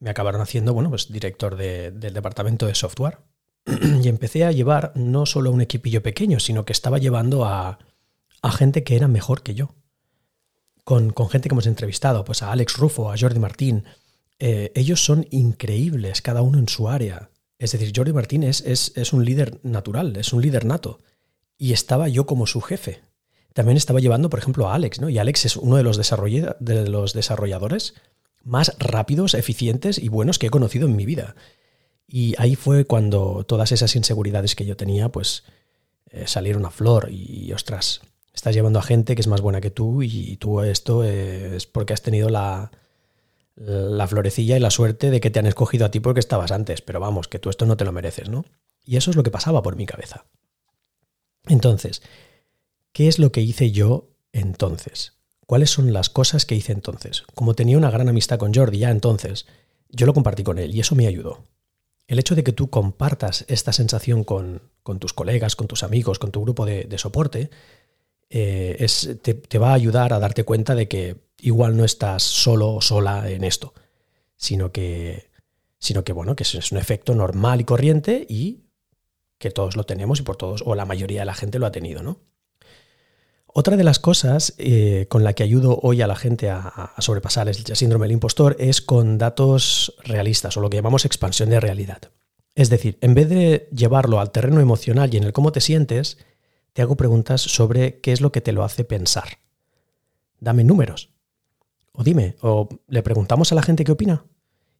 me 0.00 0.10
acabaron 0.10 0.40
haciendo, 0.40 0.74
bueno, 0.74 0.90
pues 0.90 1.10
director 1.10 1.56
del 1.56 2.12
departamento 2.12 2.66
de 2.66 2.74
software 2.74 3.18
y 4.02 4.08
empecé 4.08 4.44
a 4.44 4.52
llevar 4.52 4.92
no 4.96 5.24
solo 5.24 5.52
un 5.52 5.60
equipillo 5.60 6.02
pequeño, 6.02 6.40
sino 6.40 6.64
que 6.64 6.72
estaba 6.72 6.98
llevando 6.98 7.44
a, 7.44 7.78
gente 8.56 8.82
que 8.82 8.96
era 8.96 9.06
mejor 9.06 9.42
que 9.42 9.54
yo. 9.54 9.74
Con, 10.82 11.14
gente 11.30 11.48
que 11.48 11.54
hemos 11.54 11.66
entrevistado, 11.66 12.24
pues 12.24 12.42
a 12.42 12.50
Alex 12.50 12.76
Rufo, 12.76 13.12
a 13.12 13.16
Jordi 13.16 13.38
Martín. 13.38 13.84
Eh, 14.40 14.72
ellos 14.74 15.04
son 15.04 15.28
increíbles, 15.30 16.22
cada 16.22 16.42
uno 16.42 16.58
en 16.58 16.68
su 16.68 16.88
área. 16.88 17.30
Es 17.58 17.72
decir, 17.72 17.92
Jordi 17.94 18.12
Martín 18.12 18.42
es, 18.42 18.62
es, 18.62 19.12
un 19.12 19.24
líder 19.24 19.60
natural, 19.62 20.16
es 20.16 20.32
un 20.32 20.40
líder 20.42 20.64
nato. 20.64 20.98
Y 21.60 21.74
estaba 21.74 22.08
yo 22.08 22.24
como 22.24 22.46
su 22.46 22.62
jefe. 22.62 23.02
También 23.52 23.76
estaba 23.76 24.00
llevando, 24.00 24.30
por 24.30 24.38
ejemplo, 24.38 24.68
a 24.68 24.74
Alex, 24.74 25.00
¿no? 25.00 25.10
Y 25.10 25.18
Alex 25.18 25.44
es 25.44 25.56
uno 25.56 25.76
de 25.76 25.82
los, 25.82 25.98
de 25.98 26.88
los 26.88 27.12
desarrolladores 27.12 27.94
más 28.42 28.74
rápidos, 28.78 29.34
eficientes 29.34 29.98
y 29.98 30.08
buenos 30.08 30.38
que 30.38 30.46
he 30.46 30.50
conocido 30.50 30.86
en 30.86 30.96
mi 30.96 31.04
vida. 31.04 31.36
Y 32.06 32.34
ahí 32.38 32.56
fue 32.56 32.86
cuando 32.86 33.44
todas 33.44 33.72
esas 33.72 33.94
inseguridades 33.94 34.56
que 34.56 34.64
yo 34.64 34.78
tenía, 34.78 35.10
pues 35.10 35.44
eh, 36.10 36.26
salieron 36.26 36.64
a 36.64 36.70
flor 36.70 37.10
y, 37.12 37.52
ostras, 37.52 38.00
Estás 38.32 38.54
llevando 38.54 38.78
a 38.78 38.82
gente 38.82 39.16
que 39.16 39.20
es 39.20 39.26
más 39.26 39.40
buena 39.40 39.60
que 39.60 39.70
tú 39.70 40.02
y 40.02 40.36
tú 40.36 40.62
esto 40.62 41.04
es 41.04 41.66
porque 41.66 41.92
has 41.92 42.00
tenido 42.00 42.28
la, 42.28 42.70
la 43.56 44.06
florecilla 44.06 44.56
y 44.56 44.60
la 44.60 44.70
suerte 44.70 45.10
de 45.10 45.20
que 45.20 45.30
te 45.30 45.40
han 45.40 45.46
escogido 45.46 45.84
a 45.84 45.90
ti 45.90 46.00
porque 46.00 46.20
estabas 46.20 46.52
antes, 46.52 46.80
pero 46.80 47.00
vamos, 47.00 47.28
que 47.28 47.38
tú 47.38 47.50
esto 47.50 47.66
no 47.66 47.76
te 47.76 47.84
lo 47.84 47.92
mereces, 47.92 48.28
¿no? 48.28 48.44
Y 48.84 48.96
eso 48.96 49.10
es 49.10 49.16
lo 49.16 49.24
que 49.24 49.30
pasaba 49.30 49.62
por 49.62 49.76
mi 49.76 49.84
cabeza. 49.84 50.24
Entonces, 51.50 52.00
¿qué 52.92 53.08
es 53.08 53.18
lo 53.18 53.32
que 53.32 53.40
hice 53.40 53.72
yo 53.72 54.08
entonces? 54.32 55.14
¿Cuáles 55.46 55.70
son 55.70 55.92
las 55.92 56.08
cosas 56.08 56.46
que 56.46 56.54
hice 56.54 56.72
entonces? 56.72 57.24
Como 57.34 57.54
tenía 57.54 57.76
una 57.76 57.90
gran 57.90 58.08
amistad 58.08 58.38
con 58.38 58.54
Jordi 58.54 58.78
ya 58.78 58.90
entonces, 58.90 59.46
yo 59.88 60.06
lo 60.06 60.14
compartí 60.14 60.44
con 60.44 60.60
él 60.60 60.72
y 60.74 60.80
eso 60.80 60.94
me 60.94 61.08
ayudó. 61.08 61.44
El 62.06 62.20
hecho 62.20 62.36
de 62.36 62.44
que 62.44 62.52
tú 62.52 62.70
compartas 62.70 63.44
esta 63.48 63.72
sensación 63.72 64.22
con, 64.22 64.62
tus 65.00 65.12
colegas, 65.12 65.56
con 65.56 65.66
tus 65.66 65.82
amigos, 65.82 66.20
con 66.20 66.30
tu 66.30 66.40
grupo 66.42 66.64
de, 66.66 66.98
soporte, 66.98 67.50
eh, 68.28 68.76
es, 68.78 69.08
te, 69.22 69.58
va 69.58 69.70
a 69.70 69.74
ayudar 69.74 70.12
a 70.12 70.20
darte 70.20 70.44
cuenta 70.44 70.76
de 70.76 70.86
que 70.86 71.16
igual 71.40 71.76
no 71.76 71.84
estás 71.84 72.22
solo 72.22 72.74
o 72.74 72.80
sola 72.80 73.28
en 73.28 73.42
esto, 73.42 73.74
sino 74.36 74.70
que, 74.70 75.30
sino 75.80 76.04
que 76.04 76.12
bueno, 76.12 76.36
que 76.36 76.44
es 76.44 76.70
un 76.70 76.78
efecto 76.78 77.12
normal 77.14 77.60
y 77.60 77.64
corriente 77.64 78.24
y 78.28 78.69
que 79.40 79.50
todos 79.50 79.74
lo 79.74 79.84
tenemos 79.84 80.20
y 80.20 80.22
por 80.22 80.36
todos, 80.36 80.62
o 80.66 80.74
la 80.74 80.84
mayoría 80.84 81.20
de 81.20 81.26
la 81.26 81.34
gente 81.34 81.58
lo 81.58 81.66
ha 81.66 81.72
tenido, 81.72 82.02
¿no? 82.02 82.18
Otra 83.46 83.76
de 83.76 83.82
las 83.82 83.98
cosas 83.98 84.54
eh, 84.58 85.06
con 85.08 85.24
la 85.24 85.32
que 85.32 85.42
ayudo 85.42 85.80
hoy 85.82 86.02
a 86.02 86.06
la 86.06 86.14
gente 86.14 86.50
a, 86.50 86.94
sobrepasar 86.98 87.48
el 87.48 87.54
síndrome 87.54 88.04
del 88.04 88.12
impostor 88.12 88.54
es 88.60 88.80
con 88.80 89.18
datos 89.18 89.94
realistas 90.04 90.56
o 90.56 90.60
lo 90.60 90.70
que 90.70 90.76
llamamos 90.76 91.04
expansión 91.04 91.50
de 91.50 91.58
realidad. 91.58 92.12
Es 92.54 92.68
decir, 92.68 92.98
en 93.00 93.14
vez 93.14 93.28
de 93.28 93.68
llevarlo 93.74 94.20
al 94.20 94.30
terreno 94.30 94.60
emocional 94.60 95.12
y 95.12 95.16
en 95.16 95.24
el 95.24 95.32
cómo 95.32 95.50
te 95.50 95.60
sientes, 95.60 96.18
te 96.74 96.82
hago 96.82 96.96
preguntas 96.96 97.40
sobre 97.40 98.00
qué 98.00 98.12
es 98.12 98.20
lo 98.20 98.30
que 98.30 98.42
te 98.42 98.52
lo 98.52 98.62
hace 98.62 98.84
pensar. 98.84 99.38
Dame 100.38 100.62
números. 100.62 101.10
O 101.92 102.04
dime, 102.04 102.36
o 102.42 102.68
le 102.88 103.02
preguntamos 103.02 103.50
a 103.50 103.54
la 103.54 103.62
gente 103.62 103.84
qué 103.84 103.92
opina. 103.92 104.24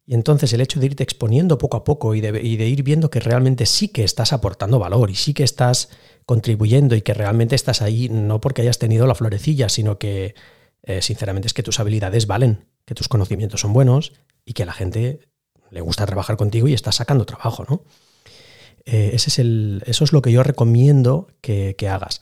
Y 0.05 0.15
entonces 0.15 0.51
el 0.53 0.61
hecho 0.61 0.79
de 0.79 0.87
irte 0.87 1.03
exponiendo 1.03 1.57
poco 1.57 1.77
a 1.77 1.83
poco 1.83 2.15
y 2.15 2.21
de, 2.21 2.41
ir 2.41 2.83
viendo 2.83 3.09
que 3.09 3.19
realmente 3.19 3.65
sí 3.65 3.89
que 3.89 4.03
estás 4.03 4.33
aportando 4.33 4.79
valor 4.79 5.09
y 5.09 5.15
sí 5.15 5.33
que 5.33 5.43
estás 5.43 5.89
contribuyendo 6.25 6.95
y 6.95 7.01
que 7.01 7.13
realmente 7.13 7.55
estás 7.55 7.81
ahí 7.81 8.09
no 8.09 8.41
porque 8.41 8.61
hayas 8.61 8.79
tenido 8.79 9.07
la 9.07 9.15
florecilla, 9.15 9.69
sino 9.69 9.99
que 9.99 10.35
eh, 10.83 11.01
sinceramente 11.01 11.47
es 11.47 11.53
que 11.53 11.63
tus 11.63 11.79
habilidades 11.79 12.27
valen, 12.27 12.65
que 12.85 12.95
tus 12.95 13.07
conocimientos 13.07 13.61
son 13.61 13.73
buenos 13.73 14.13
y 14.43 14.53
que 14.53 14.63
a 14.63 14.65
la 14.65 14.73
gente 14.73 15.19
le 15.69 15.81
gusta 15.81 16.05
trabajar 16.05 16.35
contigo 16.35 16.67
y 16.67 16.73
estás 16.73 16.95
sacando 16.95 17.25
trabajo, 17.25 17.65
¿no? 17.69 17.83
Eh, 18.85 19.11
ese 19.13 19.29
es 19.29 19.39
el, 19.39 19.83
eso 19.85 20.03
es 20.03 20.11
lo 20.11 20.23
que 20.23 20.31
yo 20.31 20.41
recomiendo 20.41 21.27
que 21.41 21.75
hagas. 21.87 22.21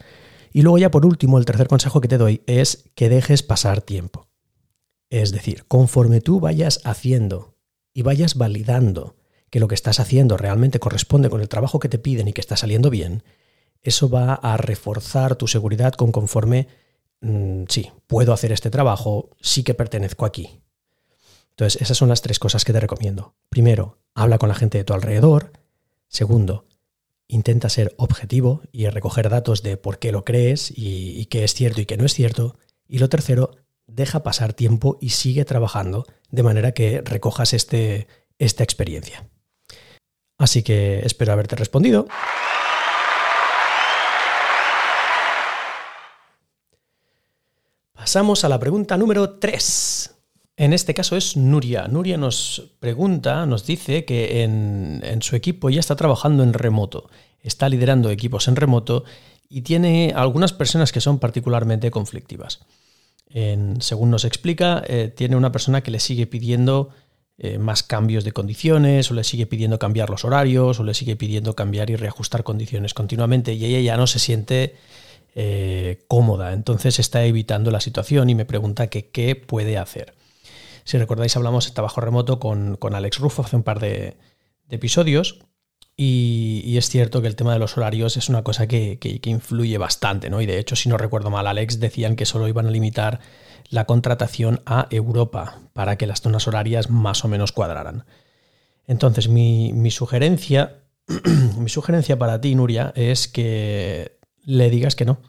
Y 0.51 0.61
luego 0.61 0.77
ya 0.77 0.91
por 0.91 1.05
último, 1.05 1.37
el 1.37 1.45
tercer 1.45 1.67
consejo 1.67 2.01
que 2.01 2.07
te 2.07 2.17
doy 2.17 2.41
es 2.47 2.89
que 2.95 3.09
dejes 3.09 3.43
pasar 3.43 3.81
tiempo. 3.81 4.27
Es 5.09 5.31
decir, 5.31 5.65
conforme 5.67 6.21
tú 6.21 6.39
vayas 6.39 6.81
haciendo 6.83 7.55
y 7.93 8.01
vayas 8.01 8.35
validando 8.35 9.15
que 9.49 9.59
lo 9.59 9.67
que 9.67 9.75
estás 9.75 9.99
haciendo 9.99 10.37
realmente 10.37 10.79
corresponde 10.79 11.29
con 11.29 11.41
el 11.41 11.49
trabajo 11.49 11.79
que 11.79 11.89
te 11.89 11.99
piden 11.99 12.27
y 12.27 12.33
que 12.33 12.41
está 12.41 12.55
saliendo 12.55 12.89
bien, 12.89 13.23
eso 13.81 14.09
va 14.09 14.33
a 14.33 14.57
reforzar 14.57 15.35
tu 15.35 15.47
seguridad 15.47 15.93
con 15.93 16.11
conforme, 16.11 16.67
mm, 17.21 17.63
sí, 17.69 17.91
puedo 18.07 18.33
hacer 18.33 18.51
este 18.51 18.69
trabajo, 18.69 19.29
sí 19.41 19.63
que 19.63 19.73
pertenezco 19.73 20.25
aquí. 20.25 20.61
Entonces, 21.51 21.81
esas 21.81 21.97
son 21.97 22.09
las 22.09 22.21
tres 22.21 22.39
cosas 22.39 22.63
que 22.63 22.73
te 22.73 22.79
recomiendo. 22.79 23.35
Primero, 23.49 23.97
habla 24.13 24.37
con 24.37 24.49
la 24.49 24.55
gente 24.55 24.77
de 24.77 24.83
tu 24.83 24.93
alrededor. 24.93 25.51
Segundo, 26.07 26.65
intenta 27.27 27.69
ser 27.69 27.93
objetivo 27.97 28.61
y 28.71 28.87
recoger 28.87 29.29
datos 29.29 29.61
de 29.61 29.77
por 29.77 29.99
qué 29.99 30.11
lo 30.11 30.23
crees 30.23 30.71
y, 30.71 31.19
y 31.19 31.25
qué 31.25 31.43
es 31.43 31.53
cierto 31.53 31.81
y 31.81 31.85
qué 31.85 31.97
no 31.97 32.05
es 32.05 32.13
cierto. 32.13 32.57
Y 32.87 32.99
lo 32.99 33.09
tercero, 33.09 33.51
deja 33.99 34.23
pasar 34.23 34.53
tiempo 34.53 34.97
y 35.01 35.09
sigue 35.09 35.43
trabajando 35.43 36.05
de 36.31 36.41
manera 36.41 36.71
que 36.71 37.01
recojas 37.01 37.53
este, 37.53 38.07
esta 38.39 38.63
experiencia. 38.63 39.27
Así 40.37 40.63
que 40.63 40.99
espero 40.99 41.33
haberte 41.33 41.57
respondido. 41.57 42.07
Pasamos 47.93 48.45
a 48.45 48.49
la 48.49 48.57
pregunta 48.57 48.97
número 48.97 49.31
3. 49.31 50.15
En 50.55 50.71
este 50.71 50.93
caso 50.93 51.17
es 51.17 51.35
Nuria. 51.35 51.89
Nuria 51.89 52.17
nos 52.17 52.71
pregunta, 52.79 53.45
nos 53.45 53.65
dice 53.65 54.05
que 54.05 54.43
en, 54.43 55.01
en, 55.03 55.21
su 55.21 55.35
equipo 55.35 55.69
ya 55.69 55.81
está 55.81 55.97
trabajando 55.97 56.43
en 56.43 56.53
remoto, 56.53 57.09
está 57.41 57.67
liderando 57.67 58.09
equipos 58.09 58.47
en 58.47 58.55
remoto 58.55 59.03
y 59.49 59.61
tiene 59.63 60.13
algunas 60.15 60.53
personas 60.53 60.93
que 60.93 61.01
son 61.01 61.19
particularmente 61.19 61.91
conflictivas 61.91 62.61
según 63.31 64.09
nos 64.09 64.25
explica, 64.25 64.83
eh, 64.87 65.13
tiene 65.15 65.35
una 65.35 65.51
persona 65.51 65.81
que 65.81 65.91
le 65.91 65.99
sigue 65.99 66.25
pidiendo 66.25 66.89
eh, 67.37 67.57
más 67.57 67.83
cambios 67.83 68.23
de 68.23 68.31
condiciones, 68.31 69.11
o 69.11 69.13
le 69.13 69.23
sigue 69.23 69.45
pidiendo 69.45 69.77
cambiar 69.79 70.09
los 70.09 70.25
horarios, 70.25 70.79
o 70.79 70.83
le 70.83 70.93
sigue 70.93 71.15
pidiendo 71.15 71.55
cambiar 71.55 71.89
y 71.89 71.95
reajustar 71.95 72.43
condiciones 72.43 72.93
continuamente, 72.93 73.53
y 73.53 73.65
ella 73.65 73.79
ya 73.79 73.97
no 73.97 74.07
se 74.07 74.19
siente 74.19 74.75
eh, 75.35 76.03
cómoda, 76.07 76.53
entonces 76.53 76.99
está 76.99 77.23
evitando 77.23 77.71
la 77.71 77.81
situación 77.81 78.29
y 78.29 78.35
me 78.35 78.45
pregunta 78.45 78.87
qué 78.87 79.35
puede 79.35 79.77
hacer. 79.77 80.15
Si 80.83 80.97
recordáis, 80.97 81.35
hablamos 81.37 81.67
de 81.67 81.71
trabajo 81.71 82.01
remoto 82.01 82.39
con, 82.39 82.77
Alex 82.81 83.19
Ruffo 83.19 83.43
hace 83.43 83.55
un 83.55 83.63
par 83.63 83.79
de 83.79 84.17
episodios 84.69 85.39
y, 86.01 86.77
es 86.77 86.87
cierto 86.87 87.21
que 87.21 87.27
el 87.27 87.35
tema 87.35 87.51
de 87.51 87.59
los 87.59 87.77
horarios 87.77 88.15
es 88.15 88.29
una 88.29 88.41
cosa 88.41 88.67
que, 88.67 89.19
influye 89.25 89.77
bastante, 89.77 90.29
¿no? 90.29 90.39
Y 90.39 90.45
de 90.45 90.57
hecho, 90.57 90.77
si 90.77 90.87
no 90.87 90.97
recuerdo 90.97 91.29
mal, 91.29 91.45
Alex 91.45 91.81
decían 91.81 92.15
que 92.15 92.25
solo 92.25 92.47
iban 92.47 92.67
a 92.67 92.71
limitar 92.71 93.19
la 93.69 93.83
contratación 93.83 94.61
a 94.65 94.87
Europa 94.91 95.59
para 95.73 95.97
que 95.97 96.07
las 96.07 96.21
zonas 96.21 96.47
horarias 96.47 96.89
más 96.89 97.25
o 97.25 97.27
menos 97.27 97.51
cuadraran. 97.51 98.05
Entonces, 98.87 99.27
mi, 99.27 99.73
mi 99.73 99.91
sugerencia, 99.91 100.77
mi 101.57 101.67
sugerencia 101.67 102.17
para 102.17 102.39
ti, 102.39 102.55
Nuria, 102.55 102.93
es 102.95 103.27
que 103.27 104.19
le 104.45 104.69
digas 104.69 104.95
que 104.95 105.03
no. 105.03 105.19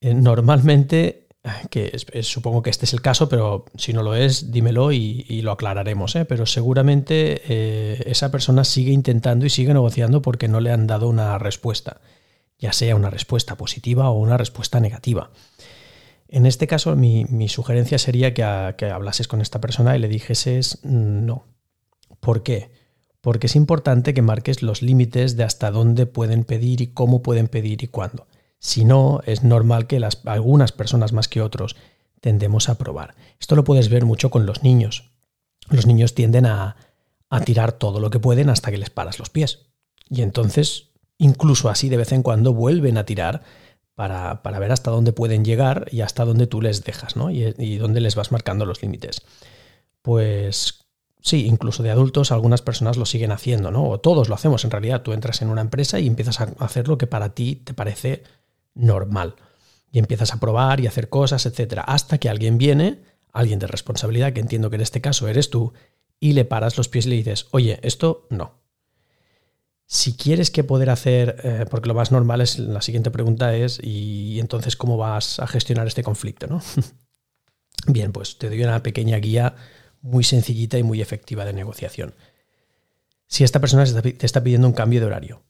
Eh, 0.00 0.14
normalmente 0.14 1.23
que 1.68 1.98
supongo 2.22 2.62
que 2.62 2.70
este 2.70 2.86
es 2.86 2.94
el 2.94 3.02
caso, 3.02 3.28
pero 3.28 3.66
si 3.76 3.92
no 3.92 4.02
lo 4.02 4.14
es, 4.14 4.50
dímelo 4.50 4.92
y, 4.92 5.42
lo 5.42 5.52
aclararemos. 5.52 6.16
¿eh? 6.16 6.24
Pero 6.24 6.46
seguramente 6.46 7.42
eh, 7.46 8.02
esa 8.06 8.30
persona 8.30 8.64
sigue 8.64 8.92
intentando 8.92 9.44
y 9.44 9.50
sigue 9.50 9.74
negociando 9.74 10.22
porque 10.22 10.48
no 10.48 10.60
le 10.60 10.72
han 10.72 10.86
dado 10.86 11.08
una 11.08 11.38
respuesta, 11.38 12.00
ya 12.58 12.72
sea 12.72 12.96
una 12.96 13.10
respuesta 13.10 13.56
positiva 13.56 14.08
o 14.08 14.18
una 14.18 14.38
respuesta 14.38 14.80
negativa. 14.80 15.30
En 16.28 16.46
este 16.46 16.66
caso, 16.66 16.96
mi, 16.96 17.48
sugerencia 17.48 17.98
sería 17.98 18.32
que, 18.32 18.74
que, 18.78 18.86
hablases 18.86 19.28
con 19.28 19.42
esta 19.42 19.60
persona 19.60 19.94
y 19.94 19.98
le 19.98 20.08
dijeses 20.08 20.80
no. 20.82 21.44
¿Por 22.20 22.42
qué? 22.42 22.70
Porque 23.20 23.48
es 23.48 23.56
importante 23.56 24.14
que 24.14 24.22
marques 24.22 24.62
los 24.62 24.80
límites 24.80 25.36
de 25.36 25.44
hasta 25.44 25.70
dónde 25.70 26.06
pueden 26.06 26.44
pedir 26.44 26.80
y 26.80 26.86
cómo 26.88 27.22
pueden 27.22 27.48
pedir 27.48 27.82
y 27.82 27.88
cuándo. 27.88 28.26
Si 28.64 28.86
no, 28.86 29.20
es 29.26 29.44
normal 29.44 29.86
que 29.86 30.00
las, 30.00 30.22
algunas 30.24 30.72
personas 30.72 31.12
más 31.12 31.28
que 31.28 31.42
otros 31.42 31.76
tendemos 32.22 32.70
a 32.70 32.78
probar. 32.78 33.14
Esto 33.38 33.56
lo 33.56 33.64
puedes 33.64 33.90
ver 33.90 34.06
mucho 34.06 34.30
con 34.30 34.46
los 34.46 34.62
niños. 34.62 35.10
Los 35.68 35.86
niños 35.86 36.14
tienden 36.14 36.46
a, 36.46 36.74
tirar 37.44 37.72
todo 37.72 38.00
lo 38.00 38.08
que 38.08 38.20
pueden 38.20 38.48
hasta 38.48 38.70
que 38.70 38.78
les 38.78 38.88
paras 38.88 39.18
los 39.18 39.28
pies. 39.28 39.66
Y 40.08 40.22
entonces, 40.22 40.92
incluso 41.18 41.68
así 41.68 41.90
de 41.90 41.98
vez 41.98 42.12
en 42.12 42.22
cuando 42.22 42.54
vuelven 42.54 42.96
a 42.96 43.04
tirar 43.04 43.42
para, 43.94 44.40
ver 44.42 44.72
hasta 44.72 44.90
dónde 44.90 45.12
pueden 45.12 45.44
llegar 45.44 45.86
y 45.90 46.00
hasta 46.00 46.24
dónde 46.24 46.46
tú 46.46 46.62
les 46.62 46.84
dejas, 46.84 47.16
¿no? 47.16 47.30
Y, 47.30 47.54
y 47.58 47.76
dónde 47.76 48.00
les 48.00 48.14
vas 48.14 48.32
marcando 48.32 48.64
los 48.64 48.80
límites. 48.80 49.20
Pues 50.00 50.86
sí, 51.20 51.46
incluso 51.46 51.82
de 51.82 51.90
adultos 51.90 52.32
algunas 52.32 52.62
personas 52.62 52.96
lo 52.96 53.04
siguen 53.04 53.30
haciendo, 53.30 53.70
¿no? 53.70 53.86
O 53.90 54.00
todos 54.00 54.30
lo 54.30 54.34
hacemos 54.34 54.64
en 54.64 54.70
realidad. 54.70 55.02
Tú 55.02 55.12
entras 55.12 55.42
en 55.42 55.50
una 55.50 55.60
empresa 55.60 56.00
y 56.00 56.06
empiezas 56.06 56.40
a 56.40 56.44
hacer 56.60 56.88
lo 56.88 56.96
que 56.96 57.06
para 57.06 57.34
ti 57.34 57.56
te 57.56 57.74
parece 57.74 58.22
normal. 58.74 59.36
Y 59.90 59.98
empiezas 59.98 60.32
a 60.32 60.40
probar 60.40 60.80
y 60.80 60.86
hacer 60.86 61.08
cosas, 61.08 61.46
etcétera, 61.46 61.82
hasta 61.82 62.18
que 62.18 62.28
alguien 62.28 62.58
viene, 62.58 63.02
alguien 63.32 63.58
de 63.58 63.66
responsabilidad, 63.66 64.32
que 64.32 64.40
entiendo 64.40 64.70
que 64.70 64.76
en 64.76 64.82
este 64.82 65.00
caso 65.00 65.28
eres 65.28 65.50
tú, 65.50 65.72
y 66.20 66.32
le 66.32 66.44
paras 66.44 66.76
los 66.76 66.88
pies 66.88 67.06
y 67.06 67.10
le 67.10 67.16
dices, 67.16 67.46
oye, 67.50 67.78
esto 67.82 68.26
no. 68.30 68.62
Si 69.86 70.16
quieres 70.16 70.50
que 70.50 70.64
poder 70.64 70.90
hacer, 70.90 71.36
eh, 71.44 71.66
porque 71.70 71.88
lo 71.88 71.94
más 71.94 72.10
normal 72.10 72.40
es, 72.40 72.58
la 72.58 72.80
siguiente 72.80 73.10
pregunta 73.10 73.54
es, 73.54 73.78
¿y 73.82 74.40
entonces 74.40 74.76
cómo 74.76 74.96
vas 74.96 75.38
a 75.38 75.46
gestionar 75.46 75.86
este 75.86 76.02
conflicto? 76.02 76.46
¿no? 76.46 76.62
Bien, 77.86 78.12
pues 78.12 78.38
te 78.38 78.48
doy 78.48 78.62
una 78.62 78.82
pequeña 78.82 79.18
guía 79.18 79.54
muy 80.00 80.24
sencillita 80.24 80.78
y 80.78 80.82
muy 80.82 81.02
efectiva 81.02 81.44
de 81.44 81.52
negociación. 81.52 82.14
Si 83.26 83.44
esta 83.44 83.60
persona 83.60 83.84
te 83.84 84.24
está 84.24 84.42
pidiendo 84.42 84.66
un 84.66 84.74
cambio 84.74 85.00
de 85.00 85.06
horario 85.06 85.42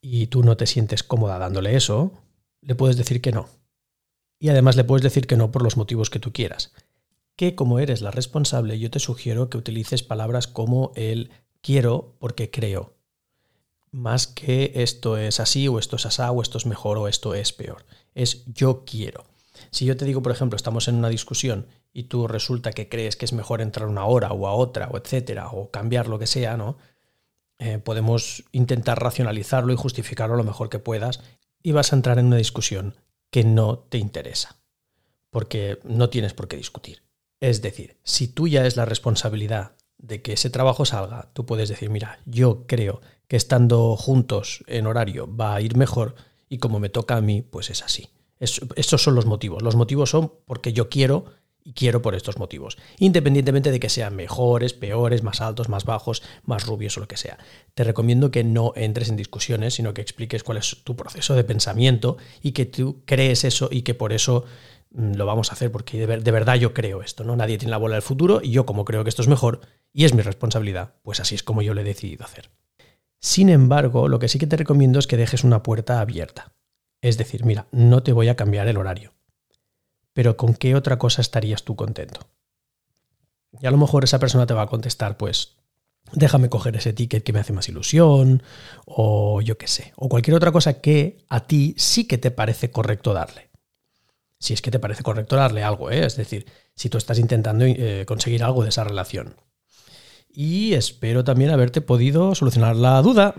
y 0.00 0.26
tú 0.28 0.42
no 0.42 0.56
te 0.56 0.66
sientes 0.66 1.02
cómoda 1.02 1.38
dándole 1.38 1.76
eso, 1.76 2.12
le 2.62 2.74
puedes 2.74 2.96
decir 2.96 3.20
que 3.20 3.32
no. 3.32 3.48
Y 4.38 4.48
además 4.48 4.76
le 4.76 4.84
puedes 4.84 5.02
decir 5.02 5.26
que 5.26 5.36
no 5.36 5.50
por 5.50 5.62
los 5.62 5.76
motivos 5.76 6.10
que 6.10 6.18
tú 6.18 6.32
quieras. 6.32 6.72
Que 7.36 7.54
como 7.54 7.78
eres 7.78 8.02
la 8.02 8.10
responsable, 8.10 8.78
yo 8.78 8.90
te 8.90 8.98
sugiero 8.98 9.50
que 9.50 9.58
utilices 9.58 10.02
palabras 10.02 10.46
como 10.46 10.92
el 10.96 11.30
quiero 11.60 12.16
porque 12.18 12.50
creo. 12.50 12.96
más 13.92 14.28
que 14.28 14.70
esto 14.76 15.16
es 15.16 15.40
así 15.40 15.66
o 15.66 15.78
esto 15.80 15.96
es 15.96 16.06
asá 16.06 16.30
o 16.30 16.42
esto 16.42 16.58
es 16.58 16.66
mejor 16.66 16.96
o 16.98 17.08
esto 17.08 17.34
es 17.34 17.52
peor. 17.52 17.84
Es 18.14 18.44
yo 18.46 18.84
quiero. 18.84 19.24
Si 19.70 19.84
yo 19.84 19.96
te 19.96 20.04
digo, 20.04 20.22
por 20.22 20.32
ejemplo, 20.32 20.56
estamos 20.56 20.88
en 20.88 20.94
una 20.96 21.08
discusión 21.08 21.66
y 21.92 22.04
tú 22.04 22.28
resulta 22.28 22.72
que 22.72 22.88
crees 22.88 23.16
que 23.16 23.24
es 23.24 23.32
mejor 23.32 23.60
entrar 23.60 23.88
una 23.88 24.04
hora 24.04 24.32
o 24.32 24.46
a 24.46 24.52
otra 24.52 24.88
o 24.88 24.96
etcétera 24.96 25.48
o 25.50 25.70
cambiar 25.70 26.08
lo 26.08 26.18
que 26.18 26.26
sea, 26.26 26.56
¿no? 26.56 26.76
Eh, 27.58 27.78
podemos 27.78 28.44
intentar 28.52 29.02
racionalizarlo 29.02 29.72
y 29.72 29.76
justificarlo 29.76 30.36
lo 30.36 30.44
mejor 30.44 30.70
que 30.70 30.78
puedas 30.78 31.20
y 31.62 31.72
vas 31.72 31.92
a 31.92 31.96
entrar 31.96 32.18
en 32.18 32.26
una 32.26 32.36
discusión 32.36 32.96
que 33.30 33.44
no 33.44 33.78
te 33.78 33.98
interesa, 33.98 34.56
porque 35.30 35.78
no 35.84 36.10
tienes 36.10 36.34
por 36.34 36.48
qué 36.48 36.56
discutir. 36.56 37.02
Es 37.40 37.62
decir, 37.62 37.96
si 38.02 38.28
tú 38.28 38.48
ya 38.48 38.66
es 38.66 38.76
la 38.76 38.84
responsabilidad 38.84 39.72
de 39.98 40.22
que 40.22 40.32
ese 40.34 40.50
trabajo 40.50 40.84
salga, 40.84 41.30
tú 41.32 41.46
puedes 41.46 41.68
decir, 41.68 41.90
mira, 41.90 42.20
yo 42.26 42.66
creo 42.66 43.00
que 43.28 43.36
estando 43.36 43.96
juntos 43.96 44.64
en 44.66 44.86
horario 44.86 45.28
va 45.34 45.54
a 45.54 45.60
ir 45.60 45.76
mejor 45.76 46.14
y 46.48 46.58
como 46.58 46.80
me 46.80 46.88
toca 46.88 47.16
a 47.16 47.20
mí, 47.20 47.42
pues 47.42 47.70
es 47.70 47.82
así. 47.82 48.08
esos 48.38 49.02
son 49.02 49.14
los 49.14 49.26
motivos. 49.26 49.62
Los 49.62 49.76
motivos 49.76 50.10
son 50.10 50.32
porque 50.46 50.72
yo 50.72 50.88
quiero 50.88 51.26
quiero 51.74 52.02
por 52.02 52.14
estos 52.14 52.38
motivos, 52.38 52.78
independientemente 52.98 53.70
de 53.70 53.80
que 53.80 53.88
sean 53.88 54.16
mejores, 54.16 54.72
peores, 54.72 55.22
más 55.22 55.40
altos, 55.40 55.68
más 55.68 55.84
bajos, 55.84 56.22
más 56.44 56.66
rubios 56.66 56.96
o 56.96 57.00
lo 57.00 57.08
que 57.08 57.16
sea. 57.16 57.38
Te 57.74 57.84
recomiendo 57.84 58.30
que 58.30 58.44
no 58.44 58.72
entres 58.76 59.08
en 59.08 59.16
discusiones, 59.16 59.74
sino 59.74 59.94
que 59.94 60.00
expliques 60.00 60.44
cuál 60.44 60.58
es 60.58 60.78
tu 60.84 60.96
proceso 60.96 61.34
de 61.34 61.44
pensamiento 61.44 62.16
y 62.42 62.52
que 62.52 62.66
tú 62.66 63.02
crees 63.04 63.44
eso 63.44 63.68
y 63.70 63.82
que 63.82 63.94
por 63.94 64.12
eso 64.12 64.44
mm, 64.92 65.14
lo 65.14 65.26
vamos 65.26 65.50
a 65.50 65.54
hacer, 65.54 65.70
porque 65.70 66.06
de, 66.06 66.30
verdad 66.30 66.56
yo 66.56 66.74
creo 66.74 67.02
esto, 67.02 67.24
¿no? 67.24 67.36
Nadie 67.36 67.58
tiene 67.58 67.70
la 67.70 67.78
bola 67.78 67.94
del 67.94 68.02
futuro 68.02 68.40
y 68.42 68.50
yo 68.50 68.66
como 68.66 68.84
creo 68.84 69.04
que 69.04 69.10
esto 69.10 69.22
es 69.22 69.28
mejor 69.28 69.60
y 69.92 70.04
es 70.04 70.14
mi 70.14 70.22
responsabilidad, 70.22 70.94
pues 71.02 71.20
así 71.20 71.34
es 71.34 71.42
como 71.42 71.62
yo 71.62 71.74
lo 71.74 71.80
he 71.80 71.84
decidido 71.84 72.24
hacer. 72.24 72.50
Sin 73.20 73.50
embargo, 73.50 74.08
lo 74.08 74.18
que 74.18 74.28
sí 74.28 74.38
que 74.38 74.46
te 74.46 74.56
recomiendo 74.56 74.98
es 74.98 75.06
que 75.06 75.18
dejes 75.18 75.44
una 75.44 75.62
puerta 75.62 76.00
abierta. 76.00 76.54
Es 77.02 77.18
decir, 77.18 77.44
mira, 77.44 77.66
no 77.70 78.02
te 78.02 78.12
voy 78.12 78.28
a 78.28 78.36
cambiar 78.36 78.68
el 78.68 78.78
horario. 78.78 79.12
Pero 80.12 80.36
¿con 80.36 80.54
qué 80.54 80.74
otra 80.74 80.98
cosa 80.98 81.20
estarías 81.20 81.62
tú 81.62 81.76
contento? 81.76 82.28
Y 83.60 83.66
a 83.66 83.70
lo 83.70 83.78
mejor 83.78 84.04
esa 84.04 84.18
persona 84.18 84.46
te 84.46 84.54
va 84.54 84.62
a 84.62 84.66
contestar, 84.66 85.16
pues, 85.16 85.56
déjame 86.12 86.48
coger 86.48 86.76
ese 86.76 86.92
ticket 86.92 87.22
que 87.22 87.32
me 87.32 87.40
hace 87.40 87.52
más 87.52 87.68
ilusión, 87.68 88.42
o 88.86 89.40
yo 89.40 89.58
qué 89.58 89.66
sé, 89.66 89.92
o 89.96 90.08
cualquier 90.08 90.36
otra 90.36 90.52
cosa 90.52 90.80
que 90.80 91.24
a 91.28 91.46
ti 91.46 91.74
sí 91.76 92.06
que 92.06 92.18
te 92.18 92.30
parece 92.30 92.70
correcto 92.70 93.12
darle. 93.12 93.50
Si 94.38 94.54
es 94.54 94.62
que 94.62 94.70
te 94.70 94.78
parece 94.78 95.02
correcto 95.02 95.36
darle 95.36 95.62
algo, 95.62 95.90
¿eh? 95.90 96.06
es 96.06 96.16
decir, 96.16 96.46
si 96.74 96.88
tú 96.88 96.96
estás 96.96 97.18
intentando 97.18 97.64
eh, 97.66 98.04
conseguir 98.06 98.42
algo 98.42 98.62
de 98.62 98.70
esa 98.70 98.84
relación 98.84 99.36
y 100.32 100.74
espero 100.74 101.24
también 101.24 101.50
haberte 101.50 101.80
podido 101.80 102.34
solucionar 102.34 102.76
la 102.76 103.02
duda. 103.02 103.34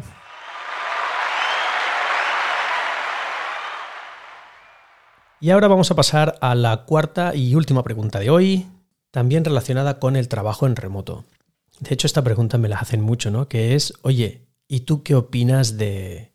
Y 5.43 5.49
ahora 5.49 5.67
vamos 5.67 5.89
a 5.89 5.95
pasar 5.95 6.37
a 6.39 6.53
la 6.53 6.85
cuarta 6.85 7.33
y 7.35 7.55
última 7.55 7.81
pregunta 7.81 8.19
de 8.19 8.29
hoy, 8.29 8.67
también 9.09 9.43
relacionada 9.43 9.97
con 9.97 10.15
el 10.15 10.27
trabajo 10.27 10.67
en 10.67 10.75
remoto. 10.75 11.25
De 11.79 11.95
hecho, 11.95 12.05
esta 12.05 12.23
pregunta 12.23 12.59
me 12.59 12.69
la 12.69 12.77
hacen 12.77 13.01
mucho, 13.01 13.31
¿no? 13.31 13.49
Que 13.49 13.73
es, 13.73 13.95
oye, 14.03 14.45
¿y 14.67 14.81
tú 14.81 15.01
qué 15.01 15.15
opinas 15.15 15.79
de, 15.79 16.31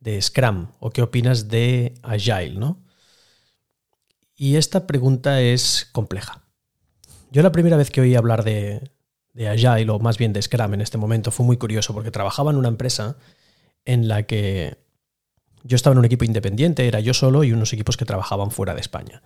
de 0.00 0.20
Scrum? 0.20 0.66
¿O 0.80 0.90
qué 0.90 1.00
opinas 1.00 1.48
de 1.48 1.94
Agile, 2.02 2.56
¿no? 2.58 2.84
Y 4.36 4.56
esta 4.56 4.86
pregunta 4.86 5.40
es 5.40 5.88
compleja. 5.90 6.42
Yo 7.30 7.42
la 7.42 7.52
primera 7.52 7.78
vez 7.78 7.90
que 7.90 8.02
oí 8.02 8.14
hablar 8.16 8.44
de, 8.44 8.90
de 9.32 9.48
Agile, 9.48 9.90
o 9.90 9.98
más 9.98 10.18
bien 10.18 10.34
de 10.34 10.42
Scrum 10.42 10.74
en 10.74 10.82
este 10.82 10.98
momento, 10.98 11.30
fue 11.30 11.46
muy 11.46 11.56
curioso 11.56 11.94
porque 11.94 12.10
trabajaba 12.10 12.50
en 12.50 12.58
una 12.58 12.68
empresa 12.68 13.16
en 13.86 14.08
la 14.08 14.24
que 14.24 14.81
yo 15.64 15.76
estaba 15.76 15.94
en 15.94 15.98
un 15.98 16.04
equipo 16.04 16.24
independiente, 16.24 16.86
era 16.86 17.00
yo 17.00 17.14
solo 17.14 17.44
y 17.44 17.52
unos 17.52 17.72
equipos 17.72 17.96
que 17.96 18.04
trabajaban 18.04 18.50
fuera 18.50 18.74
de 18.74 18.80
España. 18.80 19.22